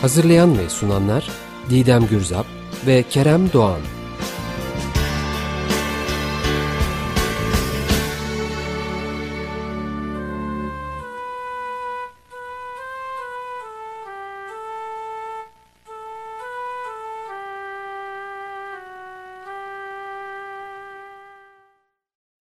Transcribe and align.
Hazırlayan 0.00 0.58
ve 0.58 0.68
sunanlar 0.68 1.30
Didem 1.70 2.06
Gürzap 2.06 2.46
ve 2.86 3.02
Kerem 3.02 3.52
Doğan. 3.52 3.80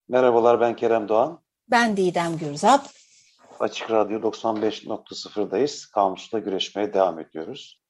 Merhabalar 0.09 0.61
ben 0.61 0.75
Kerem 0.75 1.09
Doğan. 1.09 1.39
Ben 1.71 1.97
Didem 1.97 2.37
Gürzap. 2.37 2.98
Açık 3.59 3.91
Radyo 3.91 4.19
95.0'dayız. 4.19 5.91
Kamusla 5.91 6.39
güreşmeye 6.39 6.93
devam 6.93 7.19
ediyoruz. 7.19 7.81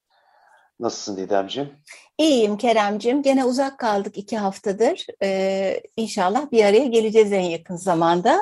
Nasılsın 0.80 1.16
Didemciğim? 1.16 1.72
İyiyim 2.18 2.56
Keremcim. 2.56 3.22
Gene 3.22 3.44
uzak 3.44 3.78
kaldık 3.78 4.18
iki 4.18 4.38
haftadır. 4.38 5.06
Ee, 5.22 5.82
inşallah 5.96 6.50
bir 6.52 6.64
araya 6.64 6.86
geleceğiz 6.86 7.32
en 7.32 7.40
yakın 7.40 7.76
zamanda. 7.76 8.40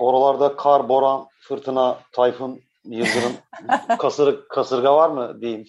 Oralarda 0.00 0.56
kar, 0.56 0.88
boran, 0.88 1.26
fırtına, 1.40 1.98
tayfun, 2.12 2.60
yıldırım, 2.84 3.32
kasır, 3.98 4.48
kasırga 4.48 4.94
var 4.94 5.08
mı 5.08 5.40
diyeyim? 5.40 5.64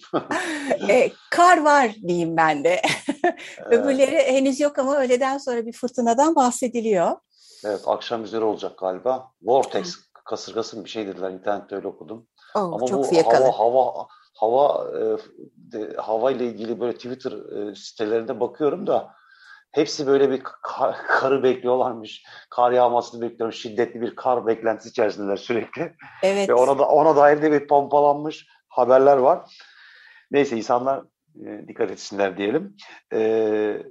ee, 0.88 1.10
kar 1.30 1.62
var 1.64 1.94
diyeyim 2.08 2.36
ben 2.36 2.64
de. 2.64 2.82
Öbürleri 3.64 4.32
henüz 4.32 4.60
yok 4.60 4.78
ama 4.78 4.96
öğleden 4.96 5.38
sonra 5.38 5.66
bir 5.66 5.72
fırtınadan 5.72 6.34
bahsediliyor. 6.34 7.16
Evet 7.64 7.80
akşam 7.86 8.24
üzeri 8.24 8.44
olacak 8.44 8.78
galiba. 8.78 9.30
Vortex 9.42 10.09
kasırgası 10.30 10.76
mı 10.76 10.84
bir 10.84 10.90
şey 10.90 11.06
dediler 11.06 11.30
internette 11.30 11.76
öyle 11.76 11.88
okudum. 11.88 12.26
Oh, 12.54 12.60
Ama 12.60 12.86
çok 12.86 12.98
bu 12.98 13.02
fiyakalı. 13.02 13.48
hava 13.48 13.80
hava 13.80 14.06
hava 14.34 14.90
e, 14.98 15.02
de, 15.56 15.96
hava 15.96 16.30
ile 16.30 16.46
ilgili 16.46 16.80
böyle 16.80 16.92
Twitter 16.92 17.32
e, 17.32 17.74
sitelerinde 17.74 18.40
bakıyorum 18.40 18.86
da 18.86 19.14
hepsi 19.72 20.06
böyle 20.06 20.30
bir 20.30 20.42
kar, 20.62 20.96
karı 21.08 21.42
bekliyorlarmış. 21.42 22.24
Kar 22.50 22.72
yağmasını 22.72 23.20
bekliyorum. 23.20 23.52
Şiddetli 23.52 24.00
bir 24.00 24.16
kar 24.16 24.46
beklentisi 24.46 24.88
içerisindeler 24.88 25.36
sürekli. 25.36 25.94
Evet. 26.22 26.48
Ve 26.48 26.54
ona 26.54 26.78
da 26.78 26.88
ona 26.88 27.16
dair 27.16 27.42
de 27.42 27.52
bir 27.52 27.66
pompalanmış 27.66 28.46
haberler 28.68 29.16
var. 29.16 29.60
Neyse 30.30 30.56
insanlar 30.56 31.02
e, 31.46 31.68
dikkat 31.68 31.90
etsinler 31.90 32.36
diyelim. 32.36 32.76
Eee 33.12 33.82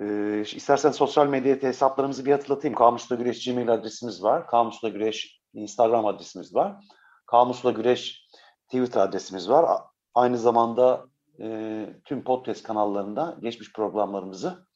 e, 0.00 0.40
istersen 0.40 0.90
sosyal 0.90 1.26
medya 1.26 1.62
hesaplarımızı 1.62 2.24
bir 2.24 2.32
hatırlatayım. 2.32 2.74
Kamusla 2.74 3.16
Güreş 3.16 3.44
Gmail 3.44 3.72
adresimiz 3.72 4.22
var. 4.22 4.46
Kamusla 4.46 4.88
Güreş 4.88 5.41
Instagram 5.54 6.06
adresimiz 6.06 6.54
var. 6.54 6.84
Kamusla 7.26 7.70
Güreş 7.70 8.26
Twitter 8.66 9.00
adresimiz 9.00 9.48
var. 9.48 9.80
Aynı 10.14 10.38
zamanda 10.38 11.04
e, 11.40 11.86
tüm 12.04 12.24
podcast 12.24 12.62
kanallarında 12.62 13.36
geçmiş 13.40 13.72
programlarımızı 13.72 14.66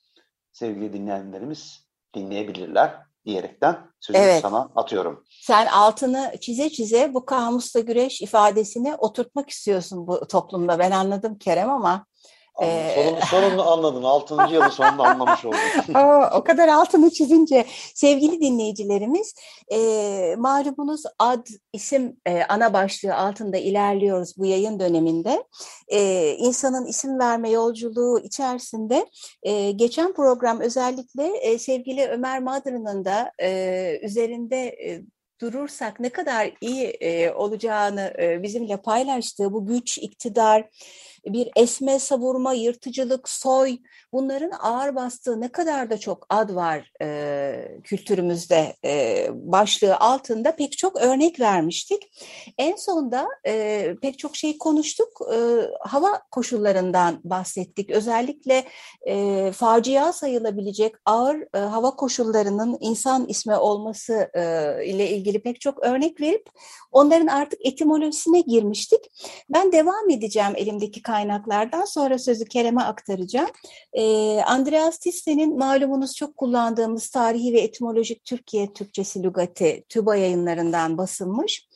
sevgili 0.52 0.92
dinleyenlerimiz 0.92 1.86
dinleyebilirler 2.14 3.06
diyerekten 3.26 3.90
sözü 4.00 4.18
evet. 4.18 4.42
sana 4.42 4.70
atıyorum. 4.76 5.24
Sen 5.42 5.66
altını 5.66 6.32
çize 6.40 6.70
çize 6.70 7.14
bu 7.14 7.26
kamusla 7.26 7.80
güreş 7.80 8.22
ifadesini 8.22 8.94
oturtmak 8.94 9.50
istiyorsun 9.50 10.06
bu 10.06 10.28
toplumda. 10.28 10.78
Ben 10.78 10.90
anladım 10.90 11.38
Kerem 11.38 11.70
ama 11.70 12.06
ee... 12.62 12.94
Sorunu, 12.94 13.20
sorunu 13.30 13.70
anladın. 13.70 14.02
Altıncı 14.02 14.54
yılın 14.54 14.68
sonunda 14.68 15.02
anlamış 15.02 15.44
oldum. 15.44 15.58
o 16.34 16.44
kadar 16.44 16.68
altını 16.68 17.10
çizince 17.10 17.64
sevgili 17.94 18.40
dinleyicilerimiz 18.40 19.34
e, 19.72 19.78
malumunuz 20.38 21.02
ad 21.18 21.46
isim 21.72 22.16
e, 22.26 22.42
ana 22.44 22.72
başlığı 22.72 23.14
altında 23.14 23.56
ilerliyoruz 23.56 24.34
bu 24.38 24.46
yayın 24.46 24.80
döneminde. 24.80 25.44
E, 25.88 26.30
insanın 26.38 26.86
isim 26.86 27.18
verme 27.18 27.50
yolculuğu 27.50 28.20
içerisinde 28.20 29.06
e, 29.42 29.70
geçen 29.70 30.12
program 30.12 30.60
özellikle 30.60 31.36
e, 31.36 31.58
sevgili 31.58 32.08
Ömer 32.08 32.42
Madrı'nın 32.42 33.04
da 33.04 33.32
e, 33.42 34.00
üzerinde 34.02 34.66
e, 34.66 35.02
durursak 35.40 36.00
ne 36.00 36.08
kadar 36.08 36.52
iyi 36.60 36.84
e, 36.84 37.32
olacağını 37.32 38.14
e, 38.18 38.42
bizimle 38.42 38.76
paylaştığı 38.76 39.52
bu 39.52 39.66
güç, 39.66 39.98
iktidar, 39.98 40.68
bir 41.26 41.50
esme 41.56 41.98
savurma, 41.98 42.52
yırtıcılık, 42.52 43.28
soy 43.28 43.78
bunların 44.12 44.50
ağır 44.60 44.94
bastığı 44.94 45.40
ne 45.40 45.48
kadar 45.48 45.90
da 45.90 45.98
çok 45.98 46.26
ad 46.28 46.54
var 46.54 46.92
e, 47.02 47.78
kültürümüzde 47.84 48.76
e, 48.84 49.28
başlığı 49.32 49.96
altında 49.96 50.56
pek 50.56 50.78
çok 50.78 50.96
örnek 50.96 51.40
vermiştik. 51.40 52.02
En 52.58 52.76
sonda 52.76 53.28
e, 53.46 53.94
pek 54.02 54.18
çok 54.18 54.36
şey 54.36 54.58
konuştuk. 54.58 55.08
E, 55.34 55.38
hava 55.80 56.22
koşullarından 56.30 57.20
bahsettik. 57.24 57.90
Özellikle 57.90 58.64
e, 59.08 59.52
facia 59.52 60.12
sayılabilecek 60.12 60.94
ağır 61.04 61.36
e, 61.54 61.58
hava 61.58 61.90
koşullarının 61.90 62.76
insan 62.80 63.26
ismi 63.28 63.56
olması 63.56 64.30
e, 64.34 64.40
ile 64.86 65.10
ilgili 65.10 65.42
pek 65.42 65.60
çok 65.60 65.84
örnek 65.84 66.20
verip 66.20 66.50
onların 66.92 67.26
artık 67.26 67.66
etimolojisine 67.66 68.40
girmiştik. 68.40 69.00
Ben 69.50 69.72
devam 69.72 70.10
edeceğim 70.10 70.52
elimdeki 70.56 71.02
kaynaklardan 71.16 71.84
sonra 71.84 72.18
sözü 72.18 72.44
Kerem'e 72.44 72.82
aktaracağım. 72.82 73.50
E, 73.92 74.02
Andreas 74.40 74.98
Tisse'nin 74.98 75.58
malumunuz 75.58 76.14
çok 76.16 76.36
kullandığımız 76.36 77.08
Tarihi 77.08 77.52
ve 77.52 77.60
Etimolojik 77.60 78.24
Türkiye 78.24 78.72
Türkçesi 78.72 79.22
Lügati 79.22 79.84
TÜBA 79.88 80.16
yayınlarından 80.16 80.98
basılmış. 80.98 81.68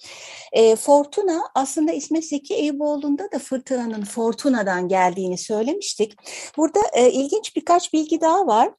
E, 0.53 0.77
Fortuna 0.77 1.43
aslında 1.55 1.93
İsmet 1.93 2.25
Zeki 2.25 2.55
Eyüboğlu'nda 2.55 3.33
da 3.33 3.39
fırtınanın 3.39 4.05
Fortuna'dan 4.05 4.89
geldiğini 4.89 5.39
söylemiştik. 5.39 6.15
Burada 6.57 6.81
e, 6.93 7.11
ilginç 7.11 7.57
birkaç 7.57 7.93
bilgi 7.93 8.21
daha 8.21 8.47
var 8.47 8.71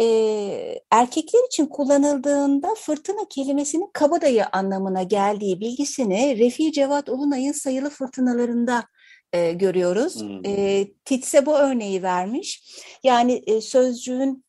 e, 0.00 0.04
erkekler 0.90 1.46
için 1.46 1.66
kullanıldığında 1.66 2.68
fırtına 2.76 3.28
kelimesinin 3.30 3.90
kabadayı 3.92 4.46
anlamına 4.52 5.02
geldiği 5.02 5.60
bilgisini 5.60 6.38
Refi 6.38 6.72
Cevat 6.72 7.08
Ulunay'ın 7.08 7.52
sayılı 7.52 7.90
fırtınalarında 7.90 8.84
e, 9.34 9.52
görüyoruz. 9.52 10.20
Hmm. 10.20 10.46
E, 10.46 10.86
Titse 11.04 11.46
bu 11.46 11.56
örneği 11.56 12.02
vermiş. 12.02 12.62
Yani 13.02 13.42
e, 13.46 13.60
sözcüğün 13.60 14.44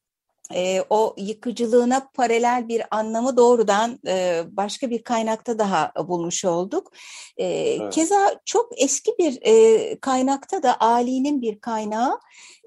e, 0.54 0.84
o 0.90 1.16
yıkıcılığına 1.18 2.10
paralel 2.14 2.68
bir 2.68 2.84
anlamı 2.92 3.38
doğrudan 3.38 4.00
e, 4.08 4.44
başka 4.48 4.90
bir 4.90 5.04
kaynakta 5.04 5.60
daha 5.60 5.92
bulmuş 6.08 6.46
olduk. 6.46 6.92
E, 7.38 7.46
evet. 7.46 7.94
Keza 7.94 8.40
çok 8.46 8.82
eski 8.82 9.12
bir 9.20 9.40
e, 9.42 10.00
kaynakta 10.00 10.64
da 10.64 10.80
Ali'nin 10.80 11.42
bir 11.42 11.60
kaynağı. 11.60 12.20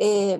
E, 0.02 0.38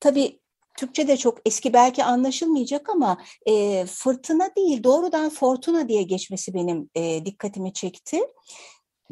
tabii 0.00 0.40
Türkçe 0.76 1.08
de 1.08 1.16
çok 1.16 1.38
eski 1.46 1.72
belki 1.72 2.04
anlaşılmayacak 2.04 2.88
ama 2.88 3.18
e, 3.46 3.84
fırtına 3.86 4.50
değil 4.56 4.84
doğrudan 4.84 5.30
fortuna 5.30 5.88
diye 5.88 6.02
geçmesi 6.02 6.54
benim 6.54 6.90
e, 6.94 7.24
dikkatimi 7.24 7.72
çekti. 7.72 8.20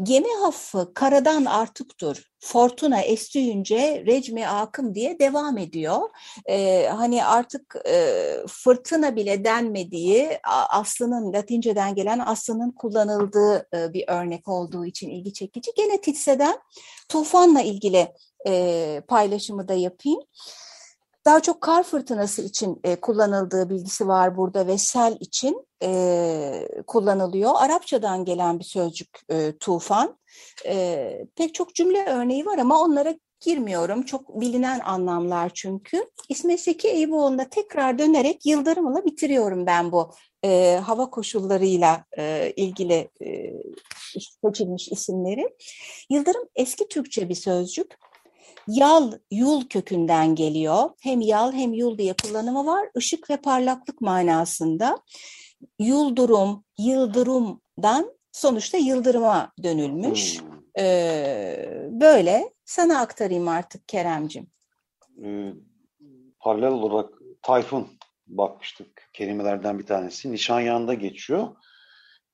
Gemi 0.03 0.29
hafı 0.43 0.95
karadan 0.95 1.45
artıktır. 1.45 2.33
Fortuna 2.41 3.01
estüyünce 3.01 4.05
recmi 4.07 4.49
akım 4.49 4.95
diye 4.95 5.19
devam 5.19 5.59
ediyor. 5.59 6.01
Ee, 6.47 6.87
hani 6.87 7.25
artık 7.25 7.77
e, 7.89 8.37
fırtına 8.49 9.17
bile 9.17 9.45
denmediği 9.45 10.39
aslının 10.71 11.33
Latinceden 11.33 11.95
gelen 11.95 12.19
aslının 12.19 12.71
kullanıldığı 12.71 13.69
e, 13.75 13.93
bir 13.93 14.05
örnek 14.09 14.49
olduğu 14.49 14.87
için 14.87 15.11
ilgi 15.11 15.33
çekici. 15.33 15.71
Gene 15.77 16.01
Titse'den 16.01 16.59
tufanla 17.09 17.61
ilgili 17.61 18.13
e, 18.47 19.03
paylaşımı 19.09 19.69
da 19.69 19.75
yapayım. 19.75 20.21
Daha 21.27 21.41
çok 21.41 21.61
kar 21.61 21.83
fırtınası 21.83 22.43
için 22.43 22.81
e, 22.85 22.97
kullanıldığı 22.97 23.71
bilgisi 23.71 24.09
var 24.09 24.37
burada 24.37 24.67
ve 24.67 24.79
sel 24.79 25.17
için 25.21 25.67
e, 25.83 26.69
kullanılıyor. 26.87 27.51
Arapçadan 27.57 28.25
gelen 28.25 28.59
bir 28.59 28.65
sözcük 28.65 29.09
e, 29.29 29.59
tufan. 29.59 30.19
E, 30.67 31.27
pek 31.37 31.55
çok 31.55 31.75
cümle 31.75 32.05
örneği 32.07 32.47
var 32.47 32.59
ama 32.59 32.81
onlara 32.81 33.15
girmiyorum. 33.41 34.03
Çok 34.03 34.41
bilinen 34.41 34.81
anlamlar 34.81 35.51
çünkü. 35.55 36.11
İsmet 36.29 36.61
Seki 36.61 36.89
Eyüboğlu'na 36.89 37.49
tekrar 37.49 37.99
dönerek 37.99 38.47
Yıldırım'la 38.47 39.05
bitiriyorum 39.05 39.67
ben 39.67 39.93
bu 39.93 40.11
e, 40.45 40.81
hava 40.85 41.11
koşullarıyla 41.11 42.05
e, 42.19 42.53
ilgili 42.57 43.09
e, 43.25 43.53
seçilmiş 44.45 44.89
isimleri. 44.89 45.57
Yıldırım 46.11 46.45
eski 46.57 46.89
Türkçe 46.89 47.29
bir 47.29 47.35
sözcük. 47.35 47.99
Yal, 48.69 49.13
yul 49.31 49.65
kökünden 49.65 50.35
geliyor. 50.35 50.91
Hem 51.01 51.21
yal 51.21 51.53
hem 51.53 51.73
yul 51.73 51.99
diye 51.99 52.15
kullanımı 52.23 52.67
var. 52.67 52.89
Işık 52.97 53.31
ve 53.31 53.37
parlaklık 53.37 54.01
manasında. 54.01 54.99
Yuldurum, 55.79 56.65
yıldırımdan 56.79 58.15
sonuçta 58.33 58.79
yıldırıma 58.79 59.53
dönülmüş. 59.63 60.41
Hmm. 60.41 60.49
Ee, 60.79 61.89
böyle 61.91 62.53
sana 62.65 63.01
aktarayım 63.01 63.49
artık 63.49 63.89
Keremcim. 63.89 64.47
Ee, 65.25 65.53
paralel 66.41 66.73
olarak 66.73 67.11
Tayfun 67.43 67.89
bakmıştık 68.27 69.11
kelimelerden 69.13 69.79
bir 69.79 69.87
tanesi. 69.87 70.33
Nişanyağında 70.33 70.95
geçiyor. 70.95 71.49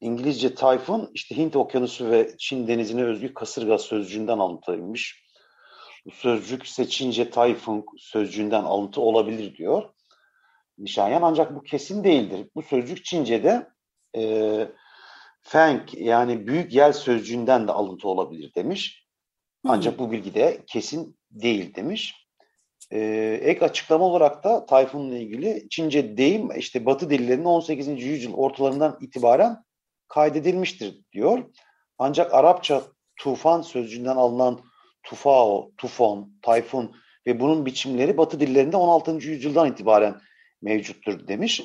İngilizce 0.00 0.54
Tayfun 0.54 1.10
işte 1.14 1.36
Hint 1.36 1.56
Okyanusu 1.56 2.10
ve 2.10 2.34
Çin 2.38 2.68
denizine 2.68 3.04
özgü 3.04 3.34
kasırga 3.34 3.78
sözcüğünden 3.78 4.38
alıntıymış. 4.38 5.29
Bu 6.06 6.10
sözcük 6.10 6.66
seçince 6.66 7.30
Tayfun 7.30 7.86
sözcüğünden 7.98 8.64
alıntı 8.64 9.00
olabilir 9.00 9.56
diyor. 9.56 9.90
Nişanyan 10.78 11.22
ancak 11.22 11.54
bu 11.54 11.62
kesin 11.62 12.04
değildir. 12.04 12.48
Bu 12.54 12.62
sözcük 12.62 13.04
Çince'de 13.04 13.66
e, 14.16 14.22
Feng 15.42 15.82
yani 15.94 16.46
büyük 16.46 16.72
yel 16.72 16.92
sözcüğünden 16.92 17.68
de 17.68 17.72
alıntı 17.72 18.08
olabilir 18.08 18.54
demiş. 18.54 19.06
Ancak 19.64 19.98
bu 19.98 20.10
bilgi 20.12 20.34
de 20.34 20.64
kesin 20.66 21.18
değil 21.30 21.74
demiş. 21.74 22.14
Ee, 22.92 23.40
ek 23.42 23.64
açıklama 23.64 24.04
olarak 24.04 24.44
da 24.44 24.66
Tayfun'la 24.66 25.16
ilgili 25.16 25.68
Çince 25.70 26.16
deyim 26.16 26.58
işte 26.58 26.86
Batı 26.86 27.10
dillerinin 27.10 27.44
18. 27.44 27.88
yüzyıl 27.88 28.34
ortalarından 28.34 28.98
itibaren 29.00 29.64
kaydedilmiştir 30.08 31.04
diyor. 31.12 31.44
Ancak 31.98 32.34
Arapça 32.34 32.82
tufan 33.16 33.62
sözcüğünden 33.62 34.16
alınan 34.16 34.60
tufao, 35.02 35.70
tufon, 35.76 36.32
tayfun 36.42 36.96
ve 37.26 37.40
bunun 37.40 37.66
biçimleri 37.66 38.16
Batı 38.16 38.40
dillerinde 38.40 38.76
16. 38.76 39.10
yüzyıldan 39.10 39.68
itibaren 39.68 40.14
mevcuttur 40.62 41.28
demiş. 41.28 41.62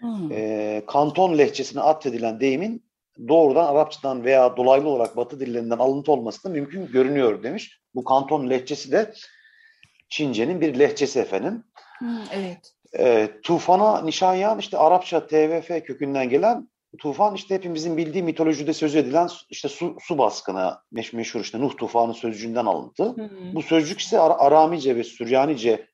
Hmm. 0.00 0.32
E, 0.32 0.82
kanton 0.86 1.38
lehçesine 1.38 1.80
atfedilen 1.80 2.40
deyimin 2.40 2.88
doğrudan 3.28 3.64
Arapçadan 3.64 4.24
veya 4.24 4.56
dolaylı 4.56 4.88
olarak 4.88 5.16
Batı 5.16 5.40
dillerinden 5.40 5.78
alıntı 5.78 6.12
olması 6.12 6.44
da 6.44 6.48
mümkün 6.48 6.86
görünüyor 6.86 7.42
demiş. 7.42 7.80
Bu 7.94 8.04
kanton 8.04 8.50
lehçesi 8.50 8.92
de 8.92 9.14
Çince'nin 10.08 10.60
bir 10.60 10.78
lehçesi 10.78 11.20
efendim. 11.20 11.64
Hmm, 11.98 12.18
evet. 12.32 12.74
E, 12.98 13.28
tufana 13.42 14.02
nişanyan 14.02 14.58
işte 14.58 14.78
Arapça 14.78 15.26
TVF 15.26 15.68
kökünden 15.68 16.28
gelen 16.28 16.68
tufan 16.98 17.34
işte 17.34 17.54
hepimizin 17.54 17.96
bildiği 17.96 18.22
mitolojide 18.22 18.72
söz 18.72 18.96
edilen 18.96 19.28
işte 19.50 19.68
su, 19.68 19.96
su 20.00 20.18
baskını 20.18 20.78
meş, 20.92 21.12
meşhur 21.12 21.40
işte 21.40 21.60
Nuh 21.60 21.76
tufanı 21.76 22.14
sözcüğünden 22.14 22.66
alıntı. 22.66 23.16
Hmm. 23.16 23.54
Bu 23.54 23.62
sözcük 23.62 24.00
ise 24.00 24.20
Ar 24.20 24.46
Aramice 24.46 24.96
ve 24.96 25.04
Süryanice 25.04 25.88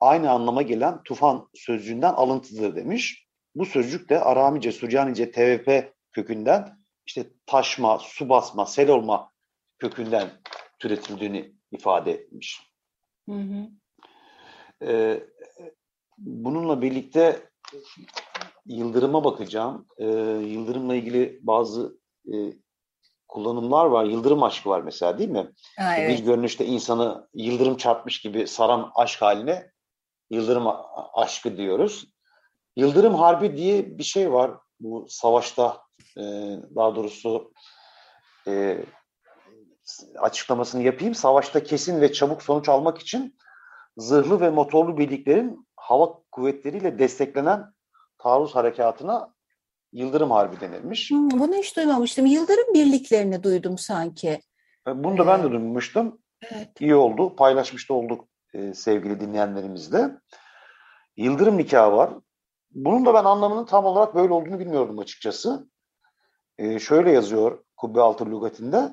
aynı 0.00 0.30
anlama 0.30 0.62
gelen 0.62 1.02
tufan 1.02 1.48
sözcüğünden 1.54 2.12
alıntıdır 2.12 2.76
demiş. 2.76 3.26
Bu 3.54 3.66
sözcük 3.66 4.08
de 4.08 4.20
Aramice, 4.20 4.72
Süryanice, 4.72 5.30
TVP 5.30 5.92
kökünden 6.12 6.78
işte 7.06 7.26
taşma, 7.46 7.98
su 7.98 8.28
basma, 8.28 8.66
sel 8.66 8.90
olma 8.90 9.32
kökünden 9.78 10.30
türetildiğini 10.78 11.54
ifade 11.72 12.12
etmiş. 12.12 12.62
Hı 13.28 13.34
hı. 13.34 13.68
Ee, 14.82 15.20
bununla 16.18 16.82
birlikte 16.82 17.50
Yıldırım'a 18.66 19.24
bakacağım. 19.24 19.86
Ee, 19.98 20.06
Yıldırım'la 20.44 20.94
ilgili 20.94 21.38
bazı 21.42 21.98
e, 22.32 22.34
kullanımlar 23.28 23.86
var. 23.86 24.04
Yıldırım 24.04 24.42
aşkı 24.42 24.68
var 24.68 24.80
mesela 24.80 25.18
değil 25.18 25.30
mi? 25.30 25.52
Ha, 25.78 25.96
evet. 25.96 26.18
Bir 26.18 26.24
görünüşte 26.24 26.66
insanı 26.66 27.28
yıldırım 27.34 27.76
çarpmış 27.76 28.20
gibi 28.20 28.46
saran 28.46 28.90
aşk 28.94 29.22
haline 29.22 29.70
yıldırım 30.30 30.66
aşkı 31.14 31.56
diyoruz. 31.56 32.06
Yıldırım 32.76 33.14
Harbi 33.14 33.56
diye 33.56 33.98
bir 33.98 34.04
şey 34.04 34.32
var 34.32 34.50
bu 34.80 35.06
savaşta 35.08 35.82
e, 36.16 36.22
daha 36.76 36.96
doğrusu 36.96 37.52
e, 38.46 38.84
açıklamasını 40.18 40.82
yapayım. 40.82 41.14
Savaşta 41.14 41.62
kesin 41.62 42.00
ve 42.00 42.12
çabuk 42.12 42.42
sonuç 42.42 42.68
almak 42.68 42.98
için 42.98 43.38
zırhlı 43.96 44.40
ve 44.40 44.50
motorlu 44.50 44.98
birliklerin 44.98 45.68
hava 45.76 46.22
kuvvetleriyle 46.32 46.98
desteklenen 46.98 47.72
taarruz 48.22 48.54
harekatına 48.54 49.34
Yıldırım 49.92 50.30
Harbi 50.30 50.60
denilmiş. 50.60 51.10
Hmm, 51.10 51.30
bunu 51.30 51.54
hiç 51.54 51.76
duymamıştım. 51.76 52.26
Yıldırım 52.26 52.74
birliklerini 52.74 53.42
duydum 53.42 53.78
sanki. 53.78 54.40
E, 54.88 55.04
bunu 55.04 55.18
da 55.18 55.26
ben 55.26 55.42
de 55.42 55.46
ee, 55.46 55.50
duymuştum. 55.50 56.18
Evet. 56.42 56.80
İyi 56.80 56.94
oldu. 56.94 57.36
Paylaşmış 57.36 57.88
da 57.88 57.94
olduk 57.94 58.28
e, 58.54 58.74
sevgili 58.74 59.20
dinleyenlerimizle. 59.20 60.10
Yıldırım 61.16 61.58
nikahı 61.58 61.92
var. 61.92 62.10
Bunun 62.70 63.06
da 63.06 63.14
ben 63.14 63.24
anlamının 63.24 63.64
tam 63.66 63.84
olarak 63.84 64.14
böyle 64.14 64.32
olduğunu 64.32 64.58
bilmiyordum 64.58 64.98
açıkçası. 64.98 65.68
E, 66.58 66.78
şöyle 66.78 67.12
yazıyor 67.12 67.64
Kubbe 67.76 68.00
Altı 68.00 68.26
Lügatinde. 68.26 68.90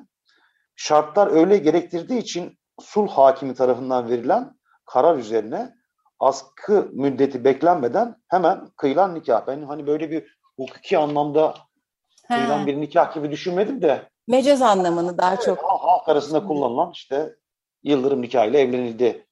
Şartlar 0.76 1.26
öyle 1.26 1.56
gerektirdiği 1.56 2.20
için 2.20 2.58
sulh 2.80 3.10
hakimi 3.10 3.54
tarafından 3.54 4.08
verilen 4.08 4.58
karar 4.86 5.18
üzerine 5.18 5.74
askı 6.20 6.88
müddeti 6.92 7.44
beklenmeden 7.44 8.16
hemen 8.28 8.68
kıyılan 8.76 9.14
nikah. 9.14 9.46
Ben 9.46 9.62
hani 9.62 9.86
böyle 9.86 10.10
bir 10.10 10.38
hukuki 10.56 10.98
anlamda 10.98 11.54
kıyılan 12.28 12.66
bir 12.66 12.80
nikah 12.80 13.14
gibi 13.14 13.30
düşünmedim 13.30 13.82
de. 13.82 14.08
Mecaz 14.28 14.62
anlamını 14.62 15.18
daha 15.18 15.34
evet, 15.34 15.42
çok. 15.44 15.58
Halk 15.62 16.08
arasında 16.08 16.46
kullanılan 16.46 16.90
işte 16.92 17.36
yıldırım 17.82 18.22
nikahıyla 18.22 18.58
evlenildi 18.58 19.26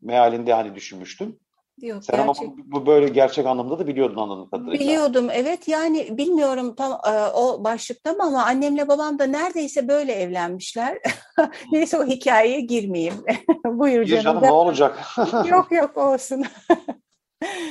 mealinde 0.00 0.54
hani 0.54 0.74
düşünmüştüm. 0.74 1.40
Yok, 1.82 2.04
Sen 2.04 2.26
gerçek... 2.26 2.48
ama 2.48 2.56
bu, 2.64 2.86
böyle 2.86 3.08
gerçek 3.08 3.46
anlamda 3.46 3.78
da 3.78 3.86
biliyordun 3.86 4.16
anladığım 4.16 4.50
kadarıyla. 4.50 4.80
Biliyordum 4.80 5.28
evet 5.32 5.68
yani 5.68 6.18
bilmiyorum 6.18 6.74
tam 6.74 6.92
e, 6.92 7.26
o 7.34 7.64
başlıkta 7.64 8.12
mı 8.12 8.22
ama 8.22 8.44
annemle 8.44 8.88
babam 8.88 9.18
da 9.18 9.24
neredeyse 9.24 9.88
böyle 9.88 10.12
evlenmişler. 10.12 10.98
Neyse 11.72 11.98
o 11.98 12.06
hikayeye 12.06 12.60
girmeyeyim. 12.60 13.14
Buyur 13.66 14.02
Gir 14.02 14.20
canım. 14.20 14.42
ne 14.42 14.52
olacak? 14.52 15.04
yok 15.50 15.72
yok 15.72 15.96
olsun. 15.96 16.44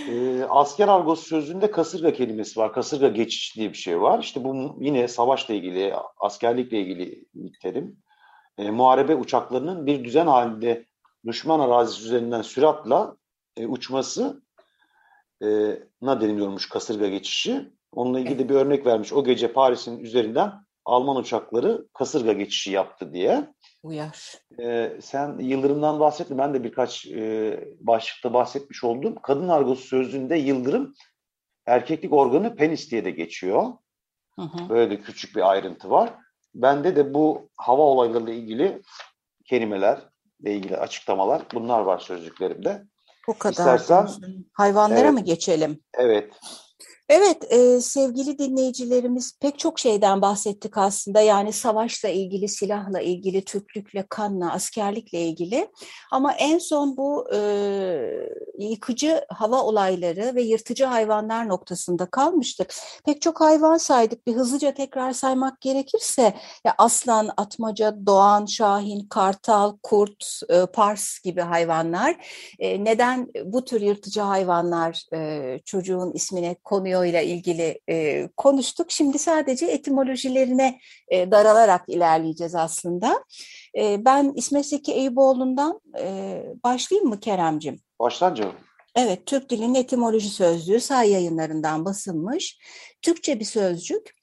e, 0.10 0.44
asker 0.50 0.88
argosu 0.88 1.26
sözünde 1.26 1.72
kasırga 1.72 2.14
kelimesi 2.14 2.60
var. 2.60 2.74
Kasırga 2.74 3.08
geçiş 3.08 3.56
diye 3.56 3.70
bir 3.70 3.78
şey 3.78 4.02
var. 4.02 4.20
İşte 4.20 4.44
bu 4.44 4.78
yine 4.80 5.08
savaşla 5.08 5.54
ilgili, 5.54 5.94
askerlikle 6.18 6.80
ilgili 6.80 7.26
bir 7.34 7.60
terim. 7.62 7.98
E, 8.58 8.72
muharebe 8.72 9.16
uçaklarının 9.16 9.86
bir 9.86 10.04
düzen 10.04 10.28
halinde 10.28 10.86
düşman 11.26 11.60
arazisi 11.60 12.06
üzerinden 12.06 12.42
süratla 12.42 13.18
e, 13.58 13.68
uçması 13.68 14.42
e, 15.44 15.48
na 16.02 16.22
deniliyormuş 16.22 16.70
kasırga 16.70 17.08
geçişi. 17.08 17.72
Onunla 17.92 18.20
ilgili 18.20 18.42
evet. 18.42 18.50
bir 18.50 18.56
örnek 18.56 18.86
vermiş. 18.86 19.14
O 19.14 19.24
gece 19.24 19.54
Paris'in 19.54 20.00
üzerinden 20.00 20.54
Alman 20.86 21.16
uçakları 21.16 21.88
kasırga 21.94 22.34
geçişi 22.34 22.72
yaptı 22.72 23.14
diye. 23.14 23.54
Uyar. 23.84 24.34
Ee, 24.60 24.98
sen 25.02 25.40
Yıldırım'dan 25.40 26.00
bahsettin. 26.00 26.38
Ben 26.38 26.54
de 26.54 26.64
birkaç 26.64 27.06
e, 27.06 27.60
başlıkta 27.80 28.34
bahsetmiş 28.34 28.84
oldum. 28.84 29.16
Kadın 29.24 29.50
argosu 29.50 29.88
sözlüğünde 29.88 30.36
Yıldırım 30.36 30.94
erkeklik 31.66 32.14
organı 32.14 32.56
penis 32.56 32.92
diye 32.92 33.06
de 33.06 33.12
geçiyor. 33.12 33.64
Hı 34.40 34.42
hı. 34.42 34.70
Böyle 34.70 35.02
küçük 35.02 35.36
bir 35.36 35.50
ayrıntı 35.50 35.90
var. 35.90 36.14
Bende 36.56 36.96
de 36.96 37.14
bu 37.14 37.50
hava 37.58 37.82
olaylarıyla 37.82 38.34
ilgili 38.34 38.82
kelimeler 39.46 40.00
ile 40.40 40.56
ilgili 40.56 40.78
açıklamalar 40.78 41.42
bunlar 41.54 41.82
var 41.82 42.00
sözlüklerimde. 42.00 42.84
Bu 43.28 43.38
kadar. 43.38 43.80
İstersen, 43.80 44.46
Hayvanlara 44.54 45.00
evet, 45.00 45.14
mı 45.14 45.20
geçelim? 45.20 45.80
Evet. 45.94 46.34
Evet 47.10 47.52
e, 47.54 47.82
sevgili 47.82 48.38
dinleyicilerimiz 48.40 49.40
pek 49.40 49.60
çok 49.60 49.80
şeyden 49.80 50.22
bahsettik 50.22 50.78
aslında 50.78 51.22
yani 51.22 51.54
savaşla 51.54 52.10
ilgili, 52.10 52.48
silahla 52.48 53.02
ilgili, 53.02 53.46
Türklükle, 53.46 54.06
kanla, 54.10 54.54
askerlikle 54.54 55.22
ilgili 55.22 55.72
ama 56.12 56.34
en 56.34 56.58
son 56.58 56.98
bu 56.98 57.28
e, 57.34 57.40
yıkıcı 58.60 59.26
hava 59.30 59.62
olayları 59.62 60.36
ve 60.36 60.42
yırtıcı 60.42 60.86
hayvanlar 60.86 61.48
noktasında 61.48 62.06
kalmıştık. 62.06 62.74
Pek 63.06 63.22
çok 63.22 63.42
hayvan 63.42 63.78
saydık 63.78 64.28
bir 64.28 64.36
hızlıca 64.36 64.74
tekrar 64.74 65.12
saymak 65.14 65.62
gerekirse 65.62 66.34
ya 66.66 66.76
aslan, 66.78 67.30
atmaca, 67.38 68.06
doğan, 68.06 68.46
şahin, 68.46 69.08
kartal, 69.08 69.78
kurt, 69.84 70.42
e, 70.50 70.66
pars 70.66 71.20
gibi 71.20 71.42
hayvanlar. 71.42 72.16
E, 72.60 72.84
neden 72.84 73.28
bu 73.46 73.66
tür 73.66 73.82
yırtıcı 73.82 74.22
hayvanlar 74.22 75.04
e, 75.14 75.60
çocuğun 75.66 76.12
ismine 76.12 76.56
konuyor 76.64 76.97
ile 77.06 77.26
ilgili 77.26 77.80
e, 77.90 78.28
konuştuk. 78.38 78.92
Şimdi 78.92 79.20
sadece 79.20 79.66
etimolojilerine 79.66 80.80
e, 81.10 81.32
daralarak 81.32 81.84
ilerleyeceğiz 81.88 82.56
aslında. 82.56 83.24
E, 83.78 84.06
ben 84.06 84.34
İsmet 84.36 84.66
Zeki 84.66 84.94
Eyüboğlu'ndan 84.94 85.82
e, 86.00 86.44
başlayayım 86.64 87.10
mı 87.10 87.20
Keremcim? 87.20 87.80
Başlan 88.00 88.36
canım. 88.36 88.56
Evet, 88.96 89.26
Türk 89.26 89.50
Dilinin 89.50 89.76
Etimoloji 89.76 90.30
Sözlüğü 90.30 90.80
say 90.80 91.12
yayınlarından 91.12 91.86
basılmış. 91.86 92.60
Türkçe 93.02 93.40
bir 93.40 93.46
sözcük. 93.46 94.16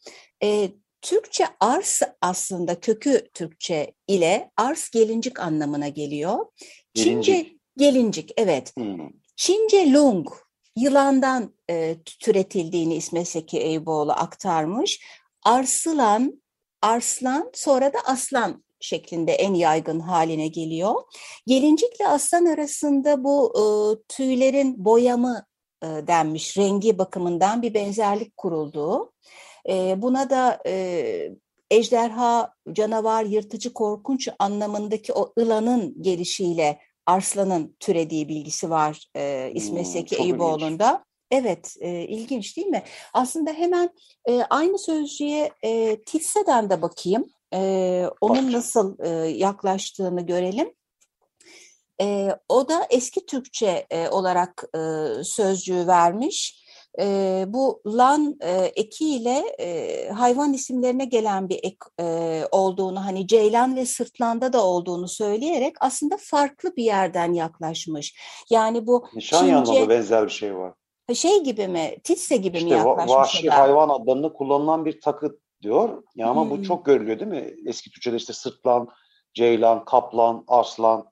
E, 0.43 0.69
Türkçe 1.03 1.45
ars 1.61 2.03
aslında 2.21 2.81
kökü 2.81 3.29
Türkçe 3.35 3.93
ile 4.09 4.51
ars 4.57 4.91
gelincik 4.91 5.41
anlamına 5.41 5.89
geliyor. 5.89 6.47
Çince 6.95 7.33
Gelincik. 7.33 7.61
gelincik, 7.77 8.31
evet. 8.37 8.77
Hmm. 8.77 9.09
Çince 9.37 9.93
lung, 9.93 10.29
yılandan 10.77 11.55
e, 11.71 11.97
türetildiğini 12.21 12.95
İsmet 12.95 13.29
Seki 13.29 13.59
Eyüboğlu 13.59 14.13
aktarmış. 14.13 15.01
Arslan, 15.43 16.43
arslan 16.83 17.51
sonra 17.55 17.93
da 17.93 17.99
aslan 18.05 18.65
şeklinde 18.81 19.33
en 19.33 19.55
yaygın 19.55 20.01
haline 20.01 20.49
geliyor. 20.49 20.95
Gelincikle 21.47 22.09
aslan 22.09 22.45
arasında 22.45 23.25
bu 23.25 23.53
e, 23.57 23.65
tüylerin 24.09 24.85
boyamı 24.85 25.47
e, 25.83 25.87
denmiş, 25.87 26.59
rengi 26.59 26.99
bakımından 26.99 27.63
bir 27.63 27.75
benzerlik 27.75 28.37
kurulduğu. 28.37 29.13
E, 29.69 30.03
buna 30.03 30.31
da 30.31 30.63
e, 30.67 31.35
ejderha, 31.71 32.55
canavar, 32.73 33.25
yırtıcı, 33.25 33.73
korkunç 33.73 34.29
anlamındaki 34.39 35.13
o 35.13 35.33
ılanın 35.39 36.03
gelişiyle 36.03 36.81
arslanın 37.07 37.77
türediği 37.81 38.29
bilgisi 38.29 38.71
var 38.71 39.09
e, 39.17 39.51
İsmet 39.55 39.87
Hmm, 39.87 39.93
Seki 39.93 40.17
çok 40.17 40.27
Eyüboğlu'nda. 40.27 41.05
Evet, 41.31 41.77
e, 41.81 41.91
ilginç 41.91 42.57
değil 42.57 42.67
mi? 42.67 42.83
Aslında 43.13 43.53
hemen 43.53 43.91
e, 44.29 44.43
aynı 44.51 44.79
sözcüğe 44.79 45.51
e, 45.65 46.03
Tilse'den 46.05 46.71
de 46.71 46.83
bakayım. 46.83 47.25
E, 47.55 48.05
onun 48.21 48.47
Bak. 48.47 48.53
nasıl 48.53 48.97
e, 49.05 49.09
yaklaştığını 49.29 50.27
görelim. 50.27 50.75
E, 52.01 52.29
o 52.49 52.69
da 52.69 52.87
eski 52.91 53.27
Türkçe 53.27 53.87
e, 53.91 54.09
olarak 54.09 54.65
e, 54.75 54.79
sözcüğü 55.25 55.87
vermiş. 55.87 56.64
E, 57.01 57.45
bu 57.49 57.83
lan 57.87 58.37
e, 58.41 58.51
ekiyle 58.77 59.39
e, 59.61 60.09
hayvan 60.09 60.53
isimlerine 60.53 61.05
gelen 61.05 61.49
bir 61.49 61.61
ek 61.63 61.77
e, 62.01 62.43
olduğunu, 62.51 63.05
hani 63.05 63.27
ceylan 63.27 63.77
ve 63.77 63.87
sırtlanda 63.87 64.53
da 64.53 64.65
olduğunu 64.67 65.09
söyleyerek 65.09 65.77
aslında 65.81 66.17
farklı 66.21 66.77
bir 66.77 66.85
yerden 66.85 67.33
yaklaşmış. 67.33 68.15
Yani 68.51 68.87
bu 68.87 69.07
Nişanyan'da 69.15 69.71
Çince- 69.73 69.89
benzer 69.89 70.25
bir 70.25 70.31
şey 70.31 70.57
var. 70.57 70.73
şey 71.15 71.43
gibi 71.45 71.69
mi, 71.69 71.97
Titse 72.05 72.37
gibi 72.37 72.57
mi 72.57 72.63
İşte 72.63 72.75
va- 72.75 72.89
yaklaşmış 72.89 73.17
vahşi 73.17 73.47
da? 73.47 73.57
hayvan 73.59 73.89
adlarında 73.89 74.33
kullanılan 74.33 74.85
bir 74.85 75.01
takı 75.01 75.39
diyor. 75.63 76.03
Ya 76.17 76.29
ama 76.29 76.43
Hmm. 76.45 76.51
bu 76.51 76.63
çok 76.63 76.85
görülüyor 76.87 77.19
değil 77.21 77.31
mi? 77.31 77.55
Eski 77.67 77.91
Türkçe'de 77.91 78.17
işte 78.17 78.33
sırtlan, 78.33 78.89
ceylan, 79.35 79.85
kaplan, 79.85 80.45
arslan. 80.49 81.07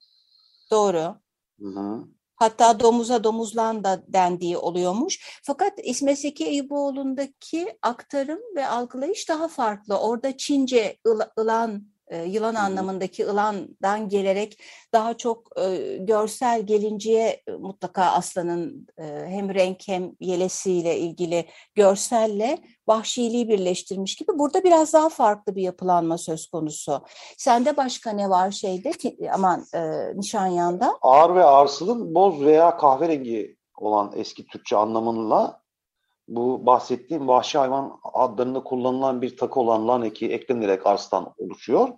Doğru. 0.71 1.15
Hı 1.61 1.69
hı. 1.69 2.05
Hatta 2.42 2.80
domuza 2.80 3.25
domuzlan 3.25 3.84
da 3.84 4.02
dendiği 4.08 4.56
oluyormuş. 4.56 5.40
Fakat 5.42 5.72
İsmet 5.84 6.18
Zeki 6.18 6.44
Eyüboğlu'ndaki 6.44 7.78
aktarım 7.82 8.40
ve 8.56 8.66
algılayış 8.66 9.28
daha 9.28 9.49
farklı. 9.49 9.99
Orada 9.99 10.37
Çince 10.37 10.96
ıl- 11.06 11.40
ılan, 11.40 11.87
e, 12.08 12.25
yılan 12.25 12.54
anlamındaki 12.54 13.26
ılandan 13.26 14.08
gelerek 14.08 14.62
daha 14.92 15.16
çok 15.16 15.61
e, 15.61 15.96
görsel 15.96 16.62
gelinciye 16.62 17.42
e, 17.46 17.52
mutlaka 17.52 18.04
aslanın 18.04 18.87
e, 18.99 19.04
hem 19.26 19.54
renk 19.54 19.88
hem 19.88 20.12
yelesiyle 20.20 20.99
ilgili 20.99 21.46
görselle 21.75 22.58
vahşiliği 22.89 23.49
birleştirmiş 23.49 24.17
gibi. 24.17 24.39
Burada 24.39 24.65
biraz 24.65 24.93
daha 24.93 25.09
farklı 25.09 25.57
bir 25.57 25.62
yapılanma 25.62 26.19
söz 26.19 26.47
konusu. 26.47 27.03
Sende 27.37 27.77
başka 27.77 28.11
ne 28.11 28.31
var 28.31 28.51
şeyde? 28.51 28.93
Aman 29.35 29.65
e, 29.75 29.81
Nişanyan'da. 30.17 30.99
Ağır 31.03 31.35
ve 31.35 31.45
arsılın 31.45 32.15
boz 32.15 32.41
veya 32.41 32.77
kahverengi 32.77 33.57
olan 33.79 34.12
eski 34.17 34.47
Türkçe 34.47 34.77
anlamıyla 34.77 35.62
bu 36.29 36.67
bahsettiğim 36.67 37.29
vahşi 37.29 37.59
hayvan 37.59 38.01
adlarında 38.15 38.62
kullanılan 38.62 39.23
bir 39.23 39.37
takı 39.37 39.61
olan 39.61 39.89
lan 39.89 40.03
eki 40.03 40.33
eklenerek 40.33 40.87
arslan 40.87 41.35
oluşuyor. 41.39 41.89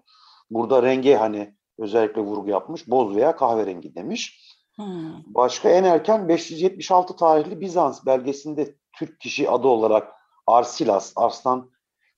Burada 0.50 0.82
renge 0.82 1.16
hani 1.16 1.54
özellikle 1.78 2.20
vurgu 2.20 2.50
yapmış. 2.50 2.88
Boz 2.90 3.16
veya 3.16 3.36
kahverengi 3.36 3.94
demiş. 3.94 4.54
Hmm. 4.76 5.12
Başka 5.26 5.68
en 5.68 5.84
erken 5.84 6.28
576 6.28 7.16
tarihli 7.16 7.60
Bizans 7.60 8.06
belgesinde 8.06 8.74
Türk 8.92 9.20
kişi 9.20 9.50
adı 9.50 9.68
olarak 9.68 10.12
Arsilas, 10.46 11.12
Arslan 11.16 11.70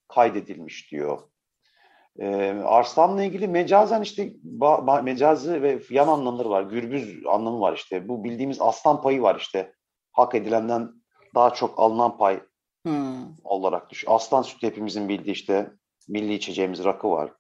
kaydedilmiş 0.09 0.91
diyor. 0.93 1.21
Ee, 2.19 2.63
Arslan'la 2.65 3.23
ilgili 3.25 3.49
mecazen 3.49 4.03
işte 4.03 4.27
ba- 4.59 4.85
ba- 4.87 5.03
mecazi 5.03 5.63
ve 5.63 5.83
yan 5.91 6.09
anlamları 6.09 6.51
var. 6.51 6.63
Gürbüz 6.63 7.27
anlamı 7.27 7.61
var 7.61 7.73
işte. 7.77 8.09
Bu 8.09 8.25
bildiğimiz 8.25 8.61
aslan 8.61 9.03
payı 9.03 9.23
var 9.23 9.37
işte. 9.41 9.73
Hak 10.13 10.35
edilenden 10.35 10.93
daha 11.35 11.51
çok 11.55 11.81
alınan 11.81 12.17
pay 12.19 12.41
Hmm. 12.87 13.25
olarak 13.45 13.91
düş. 13.91 14.05
Aslan 14.09 14.43
sütü 14.43 14.67
hepimizin 14.67 15.09
bildiği 15.09 15.31
işte 15.33 15.71
milli 16.09 16.35
içeceğimiz 16.35 16.85
rakı 16.85 17.11
var. 17.11 17.31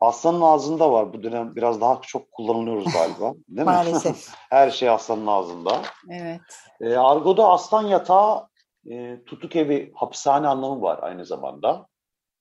Aslanın 0.00 0.40
ağzında 0.40 0.92
var. 0.92 1.12
Bu 1.12 1.22
dönem 1.22 1.56
biraz 1.56 1.80
daha 1.80 2.00
çok 2.02 2.32
kullanılıyoruz 2.32 2.92
galiba. 2.92 3.32
Değil 3.48 3.58
mi? 3.58 3.64
Maalesef. 3.64 4.28
Her 4.50 4.70
şey 4.70 4.88
aslanın 4.90 5.26
ağzında. 5.26 5.82
Evet. 6.10 6.40
E, 6.80 6.96
argo'da 6.96 7.48
aslan 7.48 7.86
yatağı, 7.86 8.48
e, 8.86 9.24
tutuk 9.26 9.56
evi, 9.56 9.92
hapishane 9.94 10.48
anlamı 10.48 10.82
var 10.82 10.98
aynı 11.02 11.24
zamanda. 11.24 11.86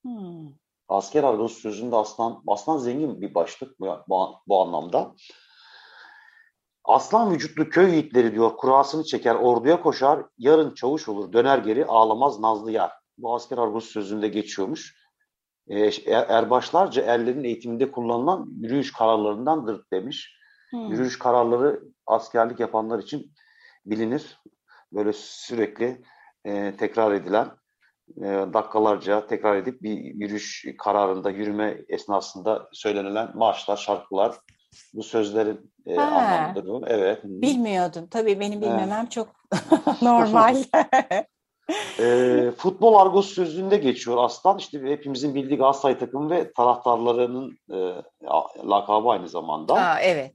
Hmm. 0.03 0.50
Asker 0.88 1.24
argosu 1.24 1.60
sözünde 1.60 1.96
aslan, 1.96 2.43
aslan 2.48 2.77
zengin 2.77 3.22
bir 3.22 3.34
başlık 3.34 3.79
bu, 3.79 3.98
bu, 4.08 4.36
bu 4.48 4.62
anlamda. 4.62 5.15
Aslan 6.84 7.31
vücutlu 7.34 7.69
köy 7.69 7.91
yiğitleri 7.91 8.34
diyor, 8.34 8.58
kurasını 8.58 9.03
çeker, 9.03 9.36
orduya 9.36 9.81
koşar, 9.81 10.25
yarın 10.38 10.74
çavuş 10.74 11.10
olur, 11.10 11.34
döner 11.34 11.58
geri, 11.58 11.86
ağlamaz 11.86 12.39
nazlı 12.39 12.72
yar. 12.72 12.91
Bu 13.17 13.36
asker 13.36 13.58
argosu 13.58 13.88
sözünde 13.88 14.27
geçiyormuş. 14.27 15.00
E, 15.67 15.79
er- 15.88 16.29
erbaşlarca 16.29 17.03
erlerin 17.03 17.43
eğitiminde 17.43 17.91
kullanılan 17.91 18.50
yürüyüş 18.62 18.91
kararlarındandır 18.93 19.86
demiş. 19.93 20.36
Hmm. 20.69 20.91
Yürüyüş 20.91 21.19
kararları 21.19 21.84
askerlik 22.08 22.60
yapanlar 22.60 23.00
için 23.00 23.31
bilinir. 23.86 24.39
Böyle 24.93 25.13
sürekli 25.13 26.01
e, 26.50 26.75
tekrar 26.77 27.12
edilen, 27.12 27.48
e, 28.18 28.24
dakikalarca 28.53 29.27
tekrar 29.27 29.56
edip 29.56 29.82
bir 29.84 29.98
yürüyüş 29.98 30.65
kararında, 30.77 31.29
yürüme 31.29 31.77
esnasında 31.89 32.70
söylenilen 32.72 33.32
marşlar, 33.36 33.77
şarkılar. 33.77 34.36
Bu 34.94 35.03
sözlerin 35.03 35.72
e, 35.86 36.00
anlamıdır 36.00 36.68
bu. 36.68 36.84
Evet. 36.88 37.20
Bilmiyordum. 37.24 38.08
Tabii 38.12 38.39
benim 38.39 38.63
Evet. 38.63 38.74
bilmemem 38.74 39.06
çok 39.06 39.27
normal. 40.01 40.56
E, 42.00 42.51
futbol 42.58 42.96
argosu 42.96 43.34
sözlüğünde 43.34 43.77
geçiyor 43.77 44.18
aslan. 44.20 44.58
İşte 44.58 44.82
hepimizin 44.82 45.36
bildiği 45.36 45.58
Galatasaray 45.58 46.00
takımı 46.00 46.29
ve 46.29 46.53
taraftarlarının 46.53 47.58
e, 47.72 47.77
lakabı 48.70 49.10
aynı 49.10 49.29
zamanda. 49.29 49.74
Aa, 49.74 50.00
evet. 50.00 50.34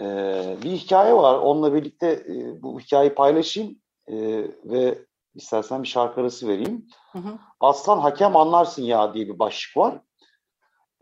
Ee, 0.00 0.56
bir 0.62 0.70
hikaye 0.70 1.14
var. 1.14 1.38
Onunla 1.38 1.74
birlikte 1.74 2.06
e, 2.06 2.62
bu 2.62 2.80
hikayeyi 2.80 3.14
paylaşayım 3.14 3.76
e, 4.08 4.16
ve 4.64 4.98
istersen 5.36 5.82
bir 5.82 5.88
şarkı 5.88 6.20
arası 6.20 6.48
vereyim. 6.48 6.86
Hı 7.12 7.18
hı. 7.18 7.38
Aslan 7.60 7.98
hakem 7.98 8.36
anlarsın 8.36 8.82
ya 8.82 9.14
diye 9.14 9.28
bir 9.28 9.38
başlık 9.38 9.76
var. 9.76 10.00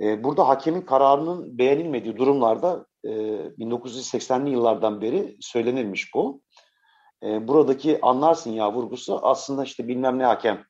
E, 0.00 0.24
burada 0.24 0.48
hakemin 0.48 0.82
kararının 0.82 1.58
beğenilmediği 1.58 2.16
durumlarda 2.16 2.86
e, 3.04 3.08
1980'li 3.08 4.50
yıllardan 4.50 5.00
beri 5.00 5.36
söylenilmiş 5.40 6.14
bu. 6.14 6.42
E, 7.22 7.48
buradaki 7.48 7.98
anlarsın 8.02 8.50
ya 8.50 8.72
vurgusu 8.72 9.20
aslında 9.22 9.64
işte 9.64 9.88
bilmem 9.88 10.18
ne 10.18 10.24
hakem 10.24 10.64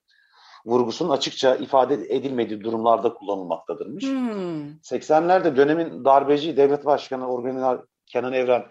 vurgusunun 0.66 1.10
açıkça 1.10 1.54
ifade 1.54 1.94
edilmediği 1.94 2.64
durumlarda 2.64 3.14
kullanılmaktadırmış. 3.14 4.04
Hmm. 4.04 4.70
80'lerde 4.70 5.56
dönemin 5.56 6.04
darbeci 6.04 6.56
devlet 6.56 6.86
başkanı 6.86 7.28
Orgeneral 7.28 7.78
Kenan 8.06 8.32
Evren 8.32 8.66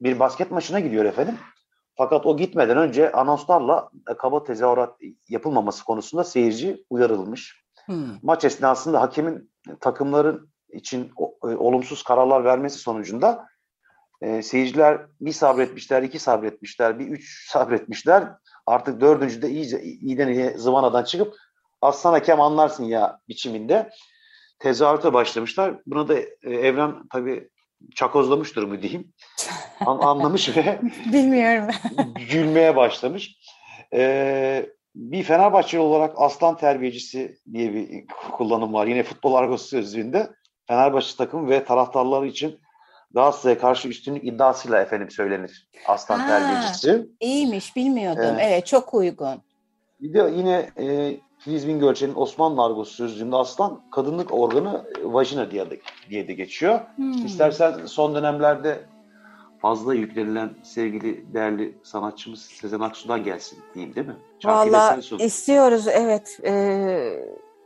bir 0.00 0.18
basket 0.20 0.50
maçına 0.50 0.80
gidiyor 0.80 1.04
efendim. 1.04 1.38
Fakat 1.98 2.26
o 2.26 2.36
gitmeden 2.36 2.76
önce 2.76 3.12
anonslarla 3.12 3.90
e, 4.10 4.14
kaba 4.14 4.44
tezahürat 4.44 4.96
yapılmaması 5.28 5.84
konusunda 5.84 6.24
seyirci 6.24 6.84
uyarılmış. 6.90 7.64
Hmm. 7.86 8.06
Maç 8.22 8.44
esnasında 8.44 9.00
hakemin 9.00 9.50
takımların 9.80 10.50
için 10.68 11.12
e, 11.44 11.46
olumsuz 11.46 12.02
kararlar 12.02 12.44
vermesi 12.44 12.78
sonucunda 12.78 13.46
e, 14.20 14.42
seyirciler 14.42 15.06
bir 15.20 15.32
sabretmişler, 15.32 16.02
iki 16.02 16.18
sabretmişler, 16.18 16.98
bir 16.98 17.06
üç 17.06 17.48
sabretmişler. 17.52 18.28
Artık 18.66 19.00
dördüncüde 19.00 19.50
iyice 19.50 19.82
iyiden 19.82 20.28
iyiye 20.28 20.58
zıvanadan 20.58 21.04
çıkıp 21.04 21.34
aslan 21.80 22.12
hakem 22.12 22.40
anlarsın 22.40 22.84
ya 22.84 23.20
biçiminde 23.28 23.90
tezahürate 24.58 25.12
başlamışlar. 25.12 25.80
Buna 25.86 26.08
da 26.08 26.18
e, 26.18 26.28
Evren 26.42 27.08
tabii 27.12 27.48
çakozlamış 27.94 28.56
durumu 28.56 28.82
diyeyim. 28.82 29.12
An- 29.86 29.98
anlamış 29.98 30.56
ve 30.56 30.78
Bilmiyorum. 31.12 31.68
gülmeye 32.30 32.76
başlamış. 32.76 33.36
Ee, 33.94 34.66
bir 34.94 35.22
Fenerbahçeli 35.22 35.80
olarak 35.80 36.14
aslan 36.16 36.56
terbiyecisi 36.56 37.38
diye 37.52 37.74
bir 37.74 38.04
kullanım 38.32 38.72
var. 38.72 38.86
Yine 38.86 39.02
futbol 39.02 39.34
argosu 39.34 39.66
sözlüğünde 39.68 40.30
Fenerbahçe 40.68 41.16
takım 41.16 41.48
ve 41.50 41.64
taraftarları 41.64 42.26
için 42.26 42.60
Galatasaray'a 43.14 43.58
karşı 43.58 43.88
üstünlük 43.88 44.24
iddiasıyla 44.24 44.80
efendim 44.80 45.10
söylenir. 45.10 45.68
Aslan 45.86 46.18
Ha. 46.18 46.26
terbiyecisi. 46.28 47.06
İyiymiş 47.20 47.76
bilmiyordum. 47.76 48.24
Evet. 48.26 48.40
Evet, 48.42 48.66
çok 48.66 48.94
uygun. 48.94 49.42
Bir 50.00 50.14
de 50.14 50.32
yine 50.36 50.70
e, 50.78 51.16
Filiz 51.38 51.68
Bingölçen'in 51.68 52.14
Osmanlı 52.14 52.62
argosu 52.62 52.94
sözlüğünde 52.94 53.36
aslan 53.36 53.80
kadınlık 53.90 54.34
organı 54.34 54.84
e, 54.98 55.12
vajina 55.12 55.50
diye 55.50 55.70
de, 55.70 55.80
diye 56.10 56.28
de 56.28 56.32
geçiyor. 56.32 56.80
Hmm. 56.96 57.26
İstersen 57.26 57.86
son 57.86 58.14
dönemlerde 58.14 58.80
fazla 59.58 59.94
yüklenilen 59.94 60.50
sevgili 60.62 61.34
değerli 61.34 61.78
sanatçımız 61.82 62.42
Sezen 62.42 62.80
Aksu'dan 62.80 63.24
gelsin 63.24 63.58
diyeyim 63.74 63.94
değil 63.94 64.06
mi? 64.06 64.16
Vallahi 64.44 65.02
sun. 65.02 65.18
istiyoruz 65.18 65.88
evet. 65.88 66.40
Ee, 66.44 67.24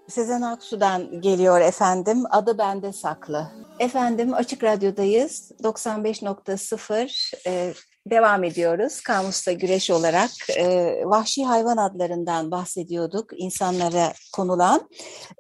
Sezen 0.09 0.43
Aksu'dan 0.43 1.21
geliyor 1.21 1.61
efendim. 1.61 2.25
Adı 2.31 2.59
bende 2.59 2.93
saklı. 2.93 3.47
Efendim 3.79 4.35
Açık 4.35 4.65
Radyo'dayız. 4.65 5.53
95.0 5.63 7.33
ee, 7.47 7.73
devam 8.07 8.45
ediyoruz. 8.45 9.01
Kamusta 9.01 9.53
güreş 9.53 9.91
olarak 9.91 10.31
ee, 10.57 11.03
vahşi 11.05 11.45
hayvan 11.45 11.77
adlarından 11.77 12.51
bahsediyorduk. 12.51 13.31
insanlara 13.37 14.13
konulan. 14.33 14.89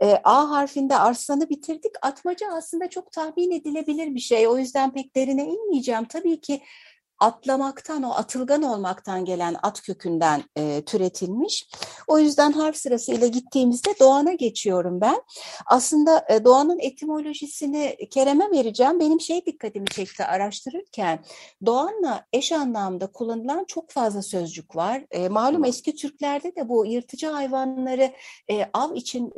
Ee, 0.02 0.20
A 0.24 0.50
harfinde 0.50 0.96
arslanı 0.96 1.50
bitirdik. 1.50 1.92
Atmaca 2.02 2.46
aslında 2.56 2.90
çok 2.90 3.12
tahmin 3.12 3.50
edilebilir 3.50 4.14
bir 4.14 4.20
şey. 4.20 4.48
O 4.48 4.58
yüzden 4.58 4.92
pek 4.92 5.16
derine 5.16 5.44
inmeyeceğim. 5.44 6.04
Tabii 6.04 6.40
ki 6.40 6.62
atlamaktan, 7.22 8.02
o 8.02 8.10
atılgan 8.10 8.62
olmaktan 8.62 9.24
gelen 9.24 9.56
at 9.62 9.80
kökünden 9.82 10.44
e, 10.56 10.82
türetilmiş. 10.84 11.68
O 12.06 12.18
yüzden 12.18 12.52
harf 12.52 12.76
sırasıyla 12.76 13.26
gittiğimizde 13.26 13.90
Doğan'a 14.00 14.32
geçiyorum 14.32 15.00
ben. 15.00 15.22
Aslında 15.66 16.26
e, 16.28 16.44
Doğan'ın 16.44 16.78
etimolojisini 16.78 17.96
Kerem'e 18.10 18.50
vereceğim. 18.50 19.00
Benim 19.00 19.20
şey 19.20 19.46
dikkatimi 19.46 19.86
çekti 19.86 20.24
araştırırken. 20.24 21.24
Doğan'la 21.66 22.26
eş 22.32 22.52
anlamda 22.52 23.06
kullanılan 23.06 23.64
çok 23.64 23.90
fazla 23.90 24.22
sözcük 24.22 24.76
var. 24.76 25.04
E, 25.10 25.28
malum 25.28 25.64
eski 25.64 25.96
Türklerde 25.96 26.56
de 26.56 26.68
bu 26.68 26.86
yırtıcı 26.86 27.26
hayvanları 27.26 28.12
e, 28.50 28.70
av 28.72 28.94
için 28.94 29.32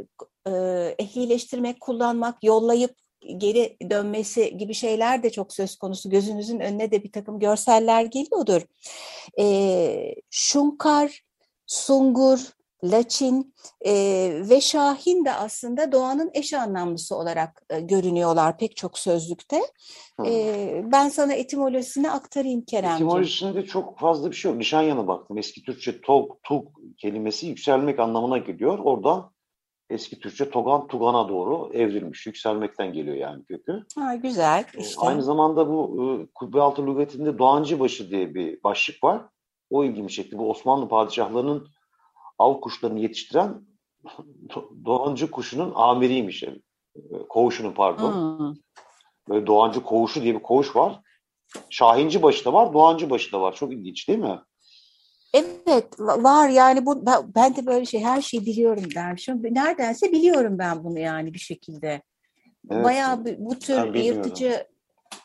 e, 0.46 0.50
ehlileştirmek, 0.98 1.80
kullanmak, 1.80 2.44
yollayıp 2.44 3.03
geri 3.36 3.76
dönmesi 3.90 4.56
gibi 4.56 4.74
şeyler 4.74 5.22
de 5.22 5.30
çok 5.30 5.52
söz 5.52 5.76
konusu. 5.76 6.10
Gözünüzün 6.10 6.60
önüne 6.60 6.90
de 6.90 7.04
bir 7.04 7.12
takım 7.12 7.38
görseller 7.38 8.04
geliyordur. 8.04 8.62
E, 9.38 10.14
şunkar, 10.30 11.24
sungur, 11.66 12.38
laçin 12.84 13.54
e, 13.86 13.92
ve 14.50 14.60
şahin 14.60 15.24
de 15.24 15.32
aslında 15.32 15.92
doğanın 15.92 16.30
eş 16.34 16.54
anlamlısı 16.54 17.16
olarak 17.16 17.62
e, 17.70 17.80
görünüyorlar 17.80 18.58
pek 18.58 18.76
çok 18.76 18.98
sözlükte. 18.98 19.60
Hı. 20.20 20.26
E, 20.26 20.82
ben 20.92 21.08
sana 21.08 21.32
etimolojisini 21.32 22.10
aktarayım 22.10 22.64
Keremciğim. 22.64 22.96
Etimolojisinde 22.96 23.64
çok 23.64 23.98
fazla 23.98 24.30
bir 24.30 24.36
şey 24.36 24.50
yok. 24.50 24.58
Nişanyana 24.58 25.08
baktım. 25.08 25.38
Eski 25.38 25.62
Türkçe 25.62 26.00
tog, 26.00 26.30
tug 26.42 26.66
kelimesi 26.98 27.46
yükselmek 27.46 27.98
anlamına 27.98 28.38
geliyor. 28.38 28.78
Oradan 28.78 29.33
eski 29.90 30.20
Türkçe 30.20 30.50
togan, 30.50 30.86
tugana 30.86 31.28
doğru 31.28 31.70
evrilmiş. 31.72 32.26
Yükselmekten 32.26 32.92
geliyor 32.92 33.16
yani 33.16 33.44
kökü. 33.44 33.84
Ha, 33.98 34.14
güzel 34.14 34.64
işte. 34.78 35.00
Aynı 35.00 35.22
zamanda 35.22 35.68
bu 35.68 36.02
e, 36.02 36.26
Kubbealtı 36.34 36.86
lügatinde 36.86 37.38
Doğancıbaşı 37.38 38.10
diye 38.10 38.34
bir 38.34 38.62
başlık 38.62 39.04
var. 39.04 39.22
O 39.70 39.84
ilgimi 39.84 40.10
çekti. 40.10 40.38
Bu 40.38 40.50
Osmanlı 40.50 40.88
padişahlarının 40.88 41.68
av 42.38 42.60
kuşlarını 42.60 43.00
yetiştiren 43.00 43.66
Do- 44.48 44.84
Doğancı 44.84 45.30
kuşunun 45.30 45.72
amiriymiş. 45.74 46.42
Yani. 46.42 46.62
E, 46.96 47.18
Koğuşunun 47.28 47.72
pardon. 47.72 48.38
Hmm. 48.38 48.54
Böyle 49.28 49.46
Doğancı 49.46 49.82
koğuşu 49.82 50.22
diye 50.22 50.34
bir 50.34 50.42
koğuş 50.42 50.76
var. 50.76 51.00
Şahinci 51.70 52.22
başı 52.22 52.44
da 52.44 52.52
var, 52.52 52.72
Doğancı 52.72 53.10
başı 53.10 53.32
da 53.32 53.40
var. 53.40 53.54
Çok 53.54 53.72
ilginç 53.72 54.08
değil 54.08 54.18
mi? 54.18 54.40
Evet 55.34 55.84
va- 55.98 56.24
var 56.24 56.48
yani 56.48 56.86
bu 56.86 57.06
ben, 57.34 57.56
de 57.56 57.66
böyle 57.66 57.86
şey 57.86 58.00
her 58.00 58.22
şeyi 58.22 58.46
biliyorum 58.46 58.84
dermişim. 58.94 59.42
Neredense 59.42 60.12
biliyorum 60.12 60.58
ben 60.58 60.84
bunu 60.84 60.98
yani 60.98 61.34
bir 61.34 61.38
şekilde. 61.38 62.02
Evet. 62.70 62.84
Bayağı 62.84 63.24
bu, 63.38 63.58
tür 63.58 63.94
yırtıcı 63.94 64.66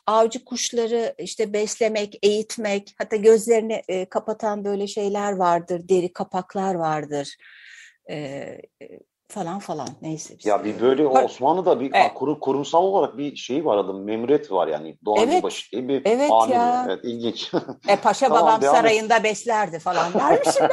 avcı 0.07 0.45
kuşları 0.45 1.15
işte 1.17 1.53
beslemek, 1.53 2.19
eğitmek, 2.23 2.95
hatta 2.97 3.15
gözlerini 3.15 3.81
e, 3.87 4.05
kapatan 4.05 4.65
böyle 4.65 4.87
şeyler 4.87 5.31
vardır, 5.31 5.89
deri 5.89 6.13
kapaklar 6.13 6.75
vardır. 6.75 7.35
E, 8.09 8.15
e, 8.15 8.59
falan 9.31 9.59
falan 9.59 9.87
neyse. 10.01 10.35
biz- 10.39 10.45
Ya 10.45 10.63
bir 10.63 10.81
böyle 10.81 11.05
Var- 11.05 11.23
Osmanlı'da 11.23 11.79
bir 11.79 11.91
Evet. 11.93 12.13
kurum, 12.15 12.39
kurumsal 12.39 12.83
olarak 12.83 13.17
bir 13.17 13.35
şey 13.35 13.65
var 13.65 13.77
adım 13.77 14.03
memuriyet 14.03 14.51
var 14.51 14.67
yani 14.67 14.97
Doğancı 15.05 15.31
Evet. 15.33 15.43
başı 15.43 15.71
diye 15.71 15.87
bir 15.87 16.01
Evet 16.05 16.31
amir 16.31 16.53
ya. 16.55 16.85
Evet 16.87 16.99
ilginç. 17.03 17.51
E, 17.87 17.95
Paşa 17.95 18.27
Tamam, 18.27 18.43
babam 18.43 18.61
devam 18.61 18.75
et. 18.75 18.81
sarayında 18.81 19.23
beslerdi 19.23 19.79
falan 19.79 20.13
dermişim? 20.13 20.67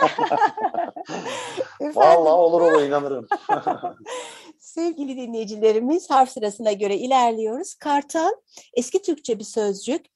Vallahi 1.95 2.33
olur 2.33 2.61
olur 2.61 2.83
inanırım. 2.83 3.27
Sevgili 4.61 5.17
dinleyicilerimiz 5.17 6.11
harf 6.11 6.31
sırasına 6.31 6.73
göre 6.73 6.97
ilerliyoruz. 6.97 7.75
Kartal 7.75 8.31
eski 8.75 9.03
Türkçe 9.03 9.39
bir 9.39 9.45
sözcük. 9.45 10.07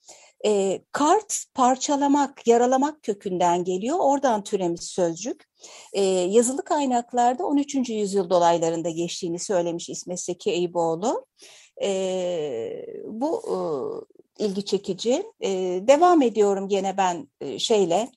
E, 0.47 0.83
kart 0.93 1.45
parçalamak, 1.55 2.47
yaralamak 2.47 3.03
kökünden 3.03 3.65
geliyor. 3.65 3.97
Oradan 4.01 4.45
türemiş 4.45 4.83
sözcük. 4.83 5.45
E, 5.93 6.03
yazılı 6.05 6.65
kaynaklarda 6.65 7.47
13. 7.47 7.91
yüzyıl 7.91 8.31
dolaylarında 8.31 8.91
geçtiğini 8.91 9.39
söylemiş 9.39 9.89
İsmet 9.89 10.21
Seki 10.21 10.51
Eyüboğlu. 10.51 11.27
E, 11.83 12.87
bu 13.05 13.43
e, 14.39 14.45
ilgi 14.45 14.65
çekici. 14.65 15.23
E, 15.41 15.51
devam 15.87 16.23
ediyorum 16.23 16.69
gene 16.69 16.97
ben 16.97 17.29
e, 17.41 17.59
şeyle 17.59 18.09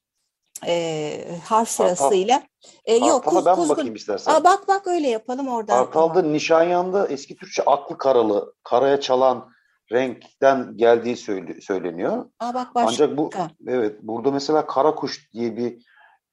e, 0.68 1.38
harf 1.46 1.70
sırasıyla. 1.70 2.44
E, 2.86 2.96
yok 2.96 3.26
kuz, 3.26 3.46
ben 3.46 3.56
kuzgun. 3.56 3.70
bakayım 3.70 3.96
istersen. 3.96 4.34
Aa, 4.34 4.44
bak 4.44 4.68
bak 4.68 4.88
öyle 4.88 5.10
yapalım 5.10 5.48
oradan. 5.48 5.86
Kartal'da 5.86 6.22
Nişanyan'da 6.22 7.08
eski 7.08 7.36
Türkçe 7.36 7.64
aklı 7.64 7.98
karalı, 7.98 8.54
karaya 8.64 9.00
çalan 9.00 9.50
renkten 9.92 10.78
geldiği 10.78 11.18
söyle- 11.18 11.62
söyleniyor. 11.62 12.26
Aa, 12.40 12.54
bak 12.54 12.76
başka. 12.76 12.90
Ancak 12.90 13.18
bu 13.18 13.30
evet 13.68 14.00
burada 14.02 14.32
mesela 14.32 14.66
kara 14.68 14.96
kuş 14.96 15.34
diye 15.34 15.58
bir 15.58 15.86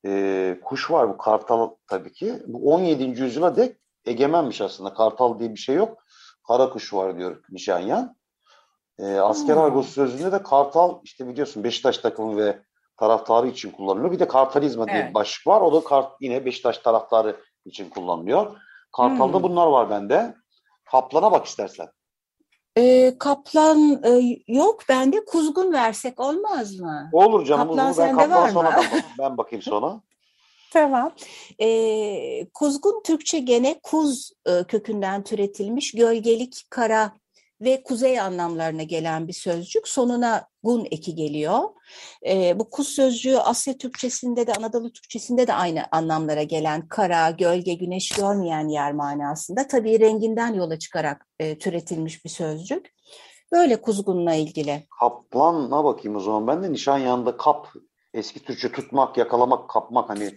e, 0.07 0.61
kuş 0.65 0.91
var 0.91 1.09
bu 1.09 1.17
kartal 1.19 1.71
tabii 1.87 2.13
ki. 2.13 2.43
Bu 2.47 2.73
17. 2.75 3.23
yüzyıla 3.23 3.57
dek 3.57 3.77
egemenmiş 4.05 4.61
aslında. 4.61 4.95
Kartal 4.95 5.39
diye 5.39 5.51
bir 5.51 5.59
şey 5.59 5.75
yok. 5.77 5.99
Kara 6.49 6.71
kuş 6.71 6.95
var 6.95 7.19
diyor 7.19 7.43
Nişanyan. 7.51 8.17
E, 8.99 9.15
asker 9.19 9.55
Hmm. 9.55 9.63
argosu 9.63 9.91
sözlüğünde 9.91 10.33
de 10.33 10.43
kartal 10.43 11.01
işte 11.03 11.29
biliyorsun 11.29 11.65
Beşiktaş 11.65 11.99
takımı 11.99 12.37
ve 12.37 12.63
taraftarı 12.97 13.47
için 13.49 13.71
kullanılıyor. 13.71 14.13
Bir 14.13 14.19
de 14.19 14.29
kartalizma 14.29 14.87
diye 14.89 14.97
Evet. 14.99 15.09
bir 15.09 15.15
başlık 15.15 15.47
var. 15.47 15.61
O 15.61 15.73
da 15.73 15.85
kart, 15.85 16.13
yine 16.21 16.45
Beşiktaş 16.45 16.79
taraftarı 16.79 17.37
için 17.65 17.91
kullanılıyor. 17.91 18.57
Kartal'da 18.97 19.37
Hmm. 19.37 19.43
bunlar 19.43 19.67
var 19.67 19.91
bende. 19.91 20.35
Kaplan'a 20.91 21.33
bak 21.33 21.47
istersen. 21.47 21.89
Ee, 22.79 23.15
kaplan 23.19 24.03
e, 24.05 24.39
yok 24.49 24.83
bende 24.89 25.25
kuzgun 25.25 25.73
versek 25.73 26.21
olmaz 26.21 26.79
mı? 26.79 27.11
Olur 27.13 27.45
canım. 27.47 27.69
Kaplan 27.69 27.91
uzun. 27.91 28.05
Ben 28.05 28.17
kaplan 28.17 28.31
var 28.31 28.47
mı? 28.47 28.53
sonra 28.53 28.77
ben, 28.77 29.03
ben 29.19 29.39
bakayım 29.39 29.63
sonra. 29.63 30.01
Tamam. 30.73 31.13
Ee, 31.61 32.47
kuzgun 32.55 33.03
Türkçe 33.03 33.39
gene 33.39 33.81
kuz 33.83 34.33
e, 34.47 34.65
kökünden 34.65 35.25
türetilmiş 35.25 35.93
gölgelik, 35.93 36.67
kara 36.71 37.13
ve 37.61 37.83
kuzey 37.83 38.21
anlamlarına 38.21 38.83
gelen 38.83 39.29
bir 39.29 39.33
sözcük. 39.33 39.89
Sonuna 39.89 40.49
gun 40.63 40.87
eki 40.91 41.15
geliyor. 41.15 41.61
Ee, 42.27 42.59
bu 42.59 42.71
kuz 42.71 42.89
sözcüğü 42.89 43.37
Asya 43.37 43.79
Türkçesinde 43.79 44.47
de 44.47 44.53
Anadolu 44.53 44.93
Türkçesinde 44.93 45.47
de 45.47 45.55
aynı 45.55 45.83
anlamlara 45.93 46.43
gelen 46.43 46.89
kara, 46.89 47.31
gölge, 47.31 47.75
güneş 47.75 48.13
görmeyen 48.13 48.69
yer 48.69 48.93
manasında. 48.93 49.67
Tabii 49.67 50.01
renginden 50.01 50.55
yola 50.55 50.79
çıkarak 50.79 51.27
e, 51.39 51.59
türetilmiş 51.59 52.25
bir 52.25 52.31
sözcük. 52.31 52.95
Böyle 53.53 53.81
kuzgunla 53.81 54.35
ilgili. 54.35 54.87
Kaplan'a 55.01 55.85
bakayım 55.85 56.17
o 56.17 56.21
zaman. 56.21 56.47
Ben 56.47 56.63
de 56.63 56.73
Nişanyan'da 56.73 57.37
kap, 57.37 57.69
eski 58.15 58.45
Türkçe 58.45 58.73
tutmak, 58.73 59.17
yakalamak, 59.17 59.71
kapmak 59.71 60.09
hani 60.11 60.35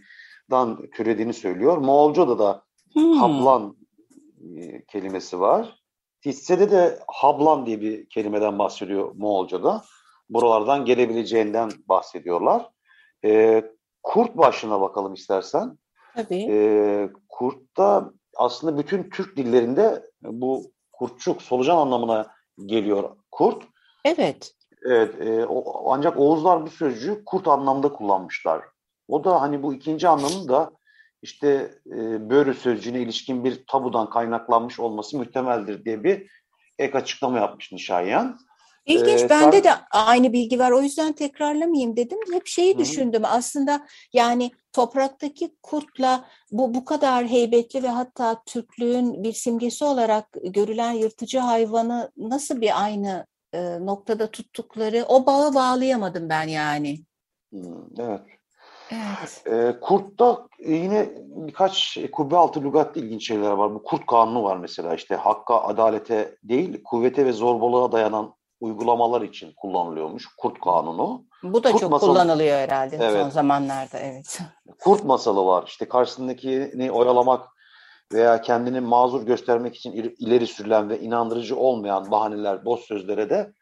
dan 0.52 0.90
türediğini 0.96 1.34
söylüyor. 1.34 1.78
Moğolca'da 1.78 2.40
da 2.40 2.64
Hmm. 2.94 3.14
hablan 3.14 3.78
e, 4.58 4.86
kelimesi 4.86 5.40
var. 5.40 5.83
Tisse'de 6.24 6.72
de 6.72 7.00
hablan 7.08 7.66
diye 7.66 7.82
bir 7.82 8.10
kelimeden 8.10 8.60
bahsediyor 8.60 9.12
Moğolca'da. 9.16 9.84
Buralardan 10.30 10.86
gelebileceğinden 10.86 11.72
bahsediyorlar. 11.88 12.70
E, 13.26 13.64
kurt 14.04 14.38
başına 14.38 14.82
bakalım 14.82 15.14
istersen. 15.14 15.78
Tabii. 16.16 16.48
E, 16.52 17.10
kurtta 17.30 18.12
aslında 18.38 18.78
bütün 18.78 19.10
Türk 19.10 19.38
dillerinde 19.38 20.04
bu 20.22 20.72
kurtçuk, 20.92 21.42
solucan 21.42 21.78
anlamına 21.78 22.28
geliyor 22.66 23.18
kurt. 23.32 23.64
Evet. 24.06 24.54
Evet, 24.86 25.22
e, 25.22 25.46
o, 25.46 25.92
ancak 25.94 26.20
Oğuzlar 26.20 26.66
bu 26.66 26.70
sözcüğü 26.70 27.26
kurt 27.26 27.48
anlamda 27.48 27.94
kullanmışlar. 27.94 28.62
O 29.08 29.24
da 29.24 29.42
hani 29.42 29.64
bu 29.64 29.74
ikinci 29.74 30.08
anlamı 30.08 30.48
da 30.48 30.72
işte 31.24 31.72
e, 31.88 32.30
börü 32.30 32.54
sözcüğüne 32.54 33.02
ilişkin 33.02 33.44
bir 33.44 33.64
tabudan 33.68 34.10
kaynaklanmış 34.10 34.80
olması 34.80 35.18
muhtemeldir 35.18 35.86
diye 35.86 36.04
bir 36.04 36.28
ek 36.80 36.98
açıklama 36.98 37.38
yapmış 37.38 37.72
Nişanyan. 37.72 38.40
İlginç. 38.86 39.22
Ee, 39.22 39.30
Bende 39.30 39.64
de 39.64 39.72
aynı 39.92 40.34
bilgi 40.34 40.60
var. 40.60 40.72
O 40.72 40.82
yüzden 40.82 41.14
tekrarlamayayım 41.14 41.98
dedim. 41.98 42.20
Hep 42.34 42.48
şeyi 42.48 42.74
Hı-hı. 42.74 42.82
düşündüm. 42.82 43.22
Aslında 43.26 43.88
yani 44.14 44.52
topraktaki 44.74 45.56
kurtla 45.64 46.26
bu 46.52 46.74
bu 46.74 46.86
kadar 46.86 47.28
heybetli 47.28 47.84
ve 47.84 47.88
hatta 47.88 48.44
Türklüğün 48.46 49.24
bir 49.24 49.34
simgesi 49.34 49.86
olarak 49.86 50.28
görülen 50.44 50.92
yırtıcı 50.92 51.40
hayvanı 51.40 52.12
nasıl 52.18 52.62
bir 52.62 52.84
aynı 52.84 53.26
e, 53.54 53.86
noktada 53.86 54.32
tuttukları 54.32 55.06
o 55.08 55.26
bağı 55.26 55.54
bağlayamadım 55.54 56.30
ben 56.30 56.48
yani. 56.48 57.00
evet. 58.00 58.22
Evet. 58.92 59.44
E, 59.48 59.80
kurt'ta 59.80 60.48
yine 60.60 61.10
birkaç 61.20 61.98
kubbe 62.12 62.38
altı 62.38 62.64
lügatta 62.64 63.00
ilginç 63.00 63.28
şeyler 63.28 63.52
var. 63.52 63.74
Bu 63.74 63.84
kurt 63.84 64.06
kanunu 64.06 64.44
var 64.44 64.58
mesela 64.58 64.96
işte 64.96 65.16
hakka, 65.16 65.62
adalete 65.62 66.36
değil 66.44 66.84
kuvvete 66.84 67.26
ve 67.26 67.32
zorbalığa 67.32 67.92
dayanan 67.92 68.36
uygulamalar 68.60 69.22
için 69.22 69.54
kullanılıyormuş 69.58 70.28
kurt 70.38 70.62
kanunu. 70.62 71.26
Bu 71.44 71.64
da 71.64 71.72
kurt 71.72 71.82
çok 71.82 71.92
masalı, 71.92 72.10
kullanılıyor 72.10 72.58
herhalde 72.58 72.98
evet. 73.02 73.22
son 73.22 73.30
zamanlarda 73.30 74.00
evet. 74.00 74.40
Kurt 74.80 75.04
masalı 75.04 75.46
var 75.46 75.64
işte 75.68 75.88
karşısındakini 75.88 76.92
oyalamak 76.92 77.48
veya 78.14 78.42
kendini 78.42 78.80
mazur 78.80 79.26
göstermek 79.26 79.76
için 79.76 80.16
ileri 80.20 80.48
sürülen 80.48 80.90
ve 80.90 81.00
inandırıcı 81.00 81.58
olmayan 81.58 82.12
bahaneler, 82.12 82.66
boş 82.66 82.82
sözlere 82.82 83.30
de 83.30 83.54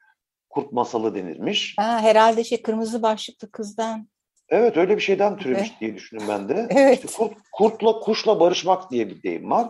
kurt 0.50 0.72
masalı 0.72 1.16
denirmiş. 1.16 1.76
Ha, 1.80 2.00
herhalde 2.00 2.44
şey 2.44 2.62
kırmızı 2.62 3.02
başlıklı 3.02 3.52
kızdan. 3.52 4.08
Evet 4.52 4.78
öyle 4.78 4.96
bir 4.96 5.02
şeyden 5.02 5.38
türemiş 5.38 5.80
diye 5.82 5.96
düşündüm 5.96 6.26
ben 6.30 6.50
de. 6.50 6.68
Evet. 6.76 7.06
İşte 7.06 7.18
kurt, 7.18 7.34
kurtla 7.52 8.00
kuşla 8.00 8.40
barışmak 8.40 8.92
diye 8.92 9.10
bir 9.10 9.24
deyim 9.24 9.52
var. 9.52 9.70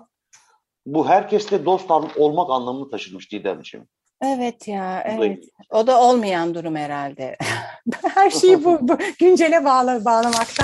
Bu 0.85 1.07
herkesle 1.09 1.65
dost 1.65 1.91
olmak 2.17 2.49
anlamını 2.49 2.89
taşımış 2.89 3.31
Didemciğim. 3.31 3.87
Evet 4.23 4.67
ya, 4.67 5.03
evet. 5.05 5.43
O 5.71 5.87
da 5.87 6.01
olmayan 6.01 6.55
durum 6.55 6.75
herhalde. 6.75 7.37
Her 8.15 8.29
şeyi 8.29 8.65
bu, 8.65 8.77
bu 8.81 8.97
güncele 9.19 9.65
bağla, 9.65 10.05
bağlamakta 10.05 10.63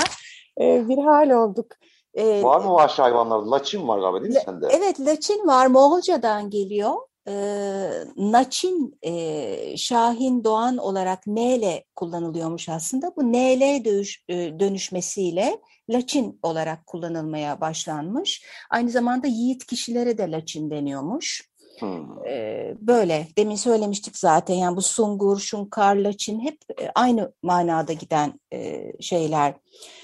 e, 0.61 0.89
bir 0.89 0.97
hal 0.97 1.29
olduk. 1.29 1.65
E, 2.13 2.43
var 2.43 2.61
mı 2.61 2.73
vahşi 2.73 3.01
hayvanlarda? 3.01 3.51
Laçin 3.51 3.87
var 3.87 3.99
galiba 3.99 4.23
değil 4.23 4.33
mi 4.33 4.41
sende? 4.45 4.67
Evet, 4.71 4.99
laçin 4.99 5.47
var. 5.47 5.67
Moğolcadan 5.67 6.49
geliyor. 6.49 6.95
E, 7.27 7.33
Naçin, 8.17 8.97
e, 9.01 9.77
Şahin 9.77 10.43
Doğan 10.43 10.77
olarak 10.77 11.27
N'le 11.27 11.83
kullanılıyormuş 11.95 12.69
aslında. 12.69 13.15
Bu 13.15 13.33
NL 13.33 13.85
dönüş, 13.85 14.23
e, 14.29 14.59
dönüşmesiyle 14.59 15.59
Laçin 15.89 16.39
olarak 16.43 16.87
kullanılmaya 16.87 17.61
başlanmış. 17.61 18.45
Aynı 18.69 18.89
zamanda 18.89 19.27
yiğit 19.27 19.65
kişilere 19.65 20.17
de 20.17 20.31
Laçin 20.31 20.69
deniyormuş. 20.71 21.47
Hmm. 21.79 22.15
böyle 22.79 23.27
demin 23.37 23.55
söylemiştik 23.55 24.17
zaten 24.17 24.55
yani 24.55 24.77
bu 24.77 24.81
sungur, 24.81 25.39
şunkar, 25.39 25.95
laçin 25.95 26.39
hep 26.39 26.57
aynı 26.95 27.33
manada 27.43 27.93
giden 27.93 28.39
şeyler. 28.99 29.53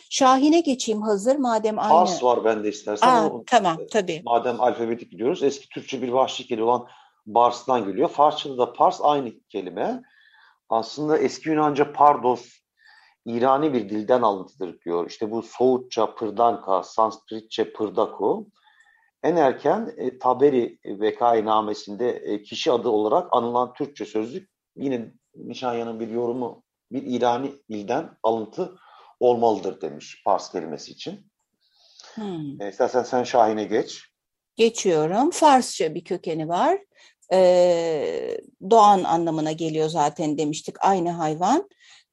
Şahin'e 0.10 0.60
geçeyim 0.60 1.02
hazır 1.02 1.36
madem 1.36 1.80
aynı. 1.80 1.90
Fars 1.90 2.24
var 2.24 2.46
bende 2.46 2.70
istersen. 2.70 3.08
Aa, 3.08 3.30
o, 3.30 3.44
tamam 3.48 3.78
tabii. 3.92 4.22
Madem 4.26 4.62
alfabetik 4.62 5.12
gidiyoruz 5.12 5.44
eski 5.44 5.70
Türkçe 5.70 6.02
bir 6.02 6.10
vahşi 6.10 6.48
kelime 6.48 6.66
olan 6.66 6.88
Bars'tan 7.26 7.86
geliyor. 7.86 8.10
Farsçada 8.10 8.58
da 8.58 8.74
Pars 8.74 9.00
aynı 9.02 9.40
kelime. 9.50 10.02
Aslında 10.70 11.18
eski 11.18 11.50
Yunanca 11.50 11.94
pardos 11.94 12.64
İrani 13.26 13.74
bir 13.74 13.90
dilden 13.90 14.22
alıntıdır 14.22 14.82
diyor. 14.82 15.10
İşte 15.10 15.32
bu 15.32 15.42
Soğutça 15.42 16.16
pırdanka, 16.16 16.84
Sanskritçe 16.84 17.74
pırdako 17.74 18.46
en 19.24 19.36
erken 19.36 19.94
e, 19.98 20.20
Taberi 20.20 20.80
vekainamesinde 20.86 22.10
e, 22.10 22.44
kişi 22.44 22.72
adı 22.72 22.90
olarak 22.90 23.28
anılan 23.32 23.74
Türkçe 23.74 24.06
sözlük 24.06 24.50
yine 24.76 25.12
Nişanyan'ın 25.36 26.00
bir 26.00 26.08
yorumu 26.08 26.64
bir 26.92 27.04
İrani 27.06 27.52
dilden 27.72 28.18
alıntı 28.24 28.76
olmalıdır 29.20 29.82
demiş 29.82 30.22
Pars 30.26 30.52
kelimesi 30.52 30.92
için. 30.92 31.32
Hmm. 32.16 32.62
E, 32.62 32.70
istersen 32.70 33.04
sen 33.04 33.24
Şahin'e 33.24 33.64
geç. 33.64 34.04
Geçiyorum. 34.56 35.32
Farsça 35.32 35.96
bir 35.96 36.04
kökeni 36.04 36.48
var. 36.48 36.80
Ee, 37.34 38.38
doğan 38.70 39.04
anlamına 39.04 39.52
geliyor 39.52 39.90
zaten 39.90 40.38
demiştik. 40.38 40.76
Aynı 40.80 41.12
hayvan. 41.12 41.70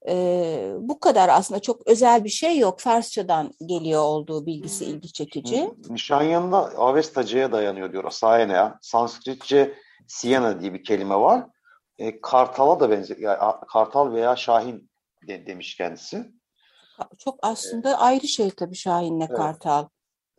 E, 0.09 0.75
bu 0.79 1.01
kadar 1.01 1.29
aslında 1.29 1.61
çok 1.61 1.87
özel 1.87 2.25
bir 2.25 2.29
şey 2.29 2.59
yok. 2.59 2.81
Farsçadan 2.81 3.53
geliyor 3.67 4.03
olduğu 4.03 4.47
bilgisi 4.47 4.85
ilgi 4.85 5.13
çekici. 5.13 5.71
Nişanyan'da 5.89 6.59
Avestaca'ya 6.59 7.53
dayanıyor 7.53 7.93
diyor. 7.93 8.11
Sayenea. 8.11 8.79
Sanskritçe 8.83 9.75
Siena 10.09 10.61
diye 10.61 10.75
bir 10.75 10.85
kelime 10.85 11.17
var. 11.17 11.47
E, 11.99 12.21
kartala 12.21 12.81
da 12.81 12.91
benziyor. 12.91 13.21
Yani, 13.21 13.55
kartal 13.69 14.13
veya 14.13 14.37
şahin 14.37 14.91
de, 15.29 15.47
demiş 15.47 15.77
kendisi. 15.77 16.33
Çok 17.19 17.39
aslında 17.43 17.91
ee, 17.91 17.95
ayrı 17.95 18.29
şey 18.29 18.51
tabii 18.51 18.75
şahinle 18.75 19.25
evet. 19.25 19.37
kartal. 19.37 19.89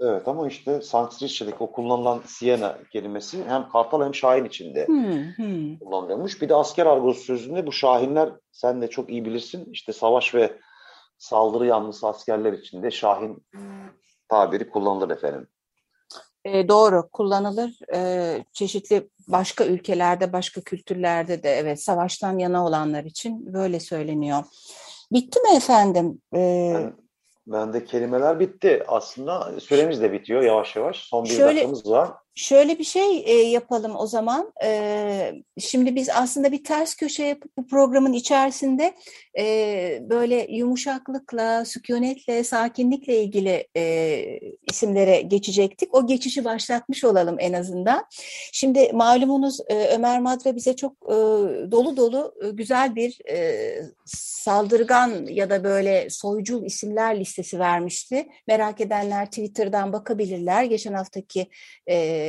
Evet 0.02 0.28
ama 0.28 0.48
işte 0.48 0.82
Sanskritçedeki 0.82 1.58
o 1.60 1.72
kullanılan 1.72 2.22
Siena 2.26 2.78
kelimesi 2.92 3.44
hem 3.48 3.70
Kartal 3.70 4.06
hem 4.06 4.16
Şahin 4.16 4.46
içinde 4.46 4.88
hmm, 4.88 5.24
hmm. 5.36 5.80
kullanılıyormuş. 5.80 6.42
Bir 6.42 6.50
de 6.50 6.56
asker 6.56 6.86
argosu 6.86 7.22
sözünde 7.22 7.68
bu 7.68 7.72
Şahinler 7.72 8.30
sen 8.52 8.82
de 8.82 8.90
çok 8.90 9.10
iyi 9.10 9.26
bilirsin 9.26 9.66
işte 9.72 9.94
savaş 9.94 10.36
ve 10.36 10.60
saldırı 11.18 11.66
yanlısı 11.66 12.08
askerler 12.08 12.54
içinde 12.54 12.92
Şahin 12.92 13.46
tabiri 14.30 14.70
kullanılır 14.70 15.10
efendim. 15.10 15.48
E, 16.46 16.68
doğru 16.68 17.10
kullanılır. 17.10 17.80
E, 17.94 18.44
çeşitli 18.54 19.10
başka 19.28 19.66
ülkelerde, 19.66 20.34
başka 20.34 20.62
kültürlerde 20.62 21.44
de 21.44 21.50
evet 21.50 21.84
savaştan 21.84 22.38
yana 22.38 22.66
olanlar 22.66 23.04
için 23.04 23.54
böyle 23.54 23.80
söyleniyor. 23.80 24.44
Bitti 25.12 25.40
mi 25.40 25.56
efendim? 25.56 26.22
Ee, 27.48 27.52
Bende 27.52 27.86
kelimeler 27.86 28.40
bitti. 28.40 28.84
Aslında 28.88 29.60
süremiz 29.60 30.02
de 30.02 30.12
bitiyor 30.12 30.42
yavaş 30.42 30.76
yavaş. 30.76 30.98
Son 30.98 31.26
bir 31.26 31.30
Şöyle, 31.30 31.46
dakikamız 31.46 31.90
var. 31.92 32.12
Şöyle 32.36 32.80
bir 32.80 32.84
şey 32.84 33.24
e, 33.26 33.34
yapalım 33.34 33.96
o 33.96 34.08
zaman. 34.08 34.54
E, 34.64 35.34
şimdi 35.60 35.96
biz 35.96 36.10
aslında 36.10 36.52
bir 36.52 36.64
ters 36.64 36.96
köşe 36.96 37.24
yapıp 37.24 37.58
bu 37.58 37.68
programın 37.68 38.14
içerisinde 38.14 38.94
e, 39.40 39.44
böyle 40.10 40.48
yumuşaklıkla, 40.50 41.66
sükunetle, 41.66 42.44
sakinlikle 42.44 43.24
ilgili 43.24 43.68
e, 43.78 44.40
isimlere 44.72 45.22
geçecektik. 45.22 45.96
O 45.96 46.08
geçişi 46.08 46.46
başlatmış 46.46 47.04
olalım 47.04 47.36
en 47.40 47.54
azından. 47.54 48.06
Şimdi 48.52 48.92
malumunuz 48.94 49.60
e, 49.68 49.88
Ömer 49.88 50.20
Madra 50.20 50.56
bize 50.56 50.76
çok 50.76 50.94
e, 51.06 51.16
dolu 51.72 51.98
dolu 51.98 52.34
e, 52.44 52.50
güzel 52.50 52.96
bir 52.96 53.30
e, 53.30 53.82
saldırgan 54.42 55.26
ya 55.26 55.50
da 55.50 55.64
böyle 55.64 56.10
soycul 56.10 56.66
isimler 56.66 57.20
listesi 57.20 57.60
vermişti. 57.60 58.28
Merak 58.48 58.82
edenler 58.82 59.26
Twitter'dan 59.26 59.94
bakabilirler. 59.94 60.64
Geçen 60.64 60.94
haftaki 60.94 61.48
e, 61.88 62.21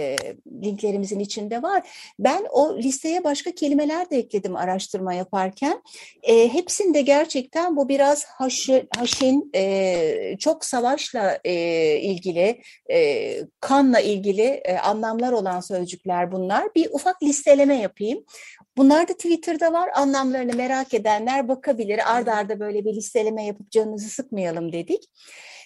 linklerimizin 0.63 1.19
içinde 1.19 1.63
var. 1.63 1.89
Ben 2.19 2.47
o 2.51 2.79
listeye 2.79 3.25
başka 3.25 3.51
kelimeler 3.51 4.11
de 4.11 4.17
ekledim 4.17 4.57
araştırma 4.57 5.15
yaparken. 5.15 5.83
E, 6.23 6.53
hepsinde 6.53 7.01
gerçekten 7.01 7.77
bu 7.77 7.89
biraz 7.89 8.25
haşı, 8.25 8.87
haşin, 8.97 9.51
e, 9.55 10.37
çok 10.39 10.65
savaşla 10.65 11.39
e, 11.45 11.55
ilgili, 12.01 12.63
e, 12.93 13.39
kanla 13.61 14.01
ilgili 14.01 14.43
e, 14.43 14.79
anlamlar 14.79 15.33
olan 15.33 15.61
sözcükler 15.61 16.33
bunlar. 16.33 16.75
Bir 16.75 16.89
ufak 16.93 17.23
listeleme 17.23 17.77
yapayım. 17.77 18.25
Bunlar 18.77 19.09
da 19.09 19.13
Twitter'da 19.13 19.73
var. 19.73 19.91
Anlamlarını 19.95 20.57
merak 20.57 20.95
edenler 20.95 21.49
bakabilir. 21.49 22.13
Arda 22.15 22.35
arda 22.35 22.61
böyle 22.61 22.85
bir 22.85 22.95
listeleme 22.95 23.47
yapıp 23.47 23.71
canınızı 23.71 24.09
sıkmayalım 24.09 24.73
dedik. 24.73 25.11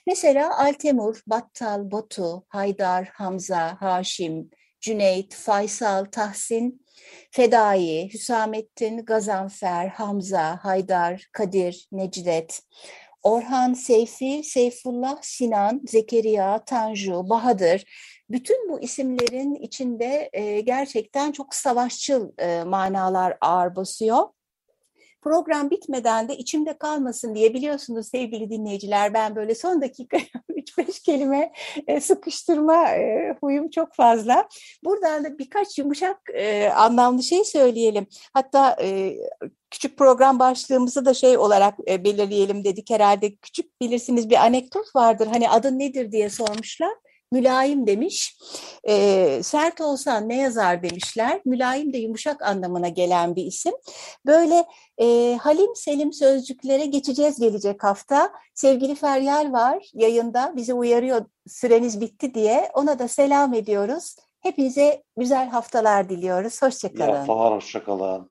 Mesela 0.06 0.58
Altemur, 0.58 1.22
Battal, 1.26 1.90
Batu, 1.90 2.44
Haydar, 2.48 3.04
Hamza, 3.14 3.76
Haşim, 3.80 4.50
Cüneyt, 4.80 5.34
Faysal, 5.34 6.04
Tahsin, 6.04 6.86
Fedai, 7.30 8.08
Hüsamettin, 8.14 9.04
Gazanfer, 9.04 9.88
Hamza, 9.88 10.58
Haydar, 10.62 11.26
Kadir, 11.32 11.88
Necdet, 11.92 12.62
Orhan, 13.22 13.74
Seyfi, 13.74 14.42
Seyfullah, 14.44 15.18
Sinan, 15.22 15.82
Zekeriya, 15.86 16.64
Tanju, 16.64 17.28
Bahadır, 17.28 17.84
bütün 18.30 18.68
bu 18.68 18.80
isimlerin 18.80 19.54
içinde 19.54 20.30
gerçekten 20.64 21.32
çok 21.32 21.54
savaşçıl 21.54 22.32
manalar 22.66 23.36
ağır 23.40 23.76
basıyor. 23.76 24.35
Program 25.26 25.70
bitmeden 25.70 26.28
de 26.28 26.36
içimde 26.36 26.78
kalmasın 26.78 27.34
diye 27.34 27.54
biliyorsunuz 27.54 28.08
sevgili 28.08 28.50
dinleyiciler 28.50 29.14
ben 29.14 29.36
böyle 29.36 29.54
son 29.54 29.82
dakika 29.82 30.16
3-5 30.50 31.02
kelime 31.02 31.52
e, 31.86 32.00
sıkıştırma 32.00 32.88
e, 32.88 33.34
huyum 33.40 33.70
çok 33.70 33.94
fazla. 33.94 34.48
Buradan 34.84 35.24
da 35.24 35.38
birkaç 35.38 35.78
yumuşak 35.78 36.16
e, 36.34 36.68
anlamlı 36.68 37.22
şey 37.22 37.44
söyleyelim. 37.44 38.06
Hatta 38.34 38.76
küçük 39.70 39.98
program 39.98 40.38
başlığımızı 40.38 41.04
da 41.04 41.14
şey 41.14 41.38
olarak 41.38 41.78
belirleyelim 41.78 42.64
dedik 42.64 42.90
herhalde. 42.90 43.36
Küçük 43.36 43.80
bilirsiniz 43.80 44.30
bir 44.30 44.36
anekdot 44.36 44.96
vardır. 44.96 45.26
Hani 45.26 45.50
adın 45.50 45.78
nedir 45.78 46.12
diye 46.12 46.30
sormuşlar. 46.30 46.92
Mülayim 47.32 47.86
demiş. 47.86 48.38
E, 48.88 49.42
sert 49.42 49.80
olsan 49.80 50.28
ne 50.28 50.36
yazar 50.36 50.82
demişler. 50.82 51.40
Mülayim 51.44 51.92
de 51.92 51.98
yumuşak 51.98 52.42
anlamına 52.42 52.88
gelen 52.88 53.36
bir 53.36 53.44
isim. 53.44 53.72
Böyle 54.26 54.64
e, 54.98 55.36
Halim 55.36 55.76
Selim 55.76 56.12
sözcüklere 56.12 56.86
geçeceğiz 56.86 57.40
gelecek 57.40 57.84
hafta. 57.84 58.32
Sevgili 58.54 58.94
Feryal 58.94 59.52
var 59.52 59.90
yayında 59.94 60.52
bizi 60.56 60.74
uyarıyor 60.74 61.24
süreniz 61.48 62.00
bitti 62.00 62.34
diye. 62.34 62.70
Ona 62.74 62.98
da 62.98 63.08
selam 63.08 63.54
ediyoruz. 63.54 64.16
Hepinize 64.40 65.02
güzel 65.16 65.48
haftalar 65.48 66.08
diliyoruz. 66.08 66.62
Hoşçakalın. 66.62 67.12
İyi 67.12 67.16
haftalar, 67.16 67.54
hoşçakalın. 67.54 68.30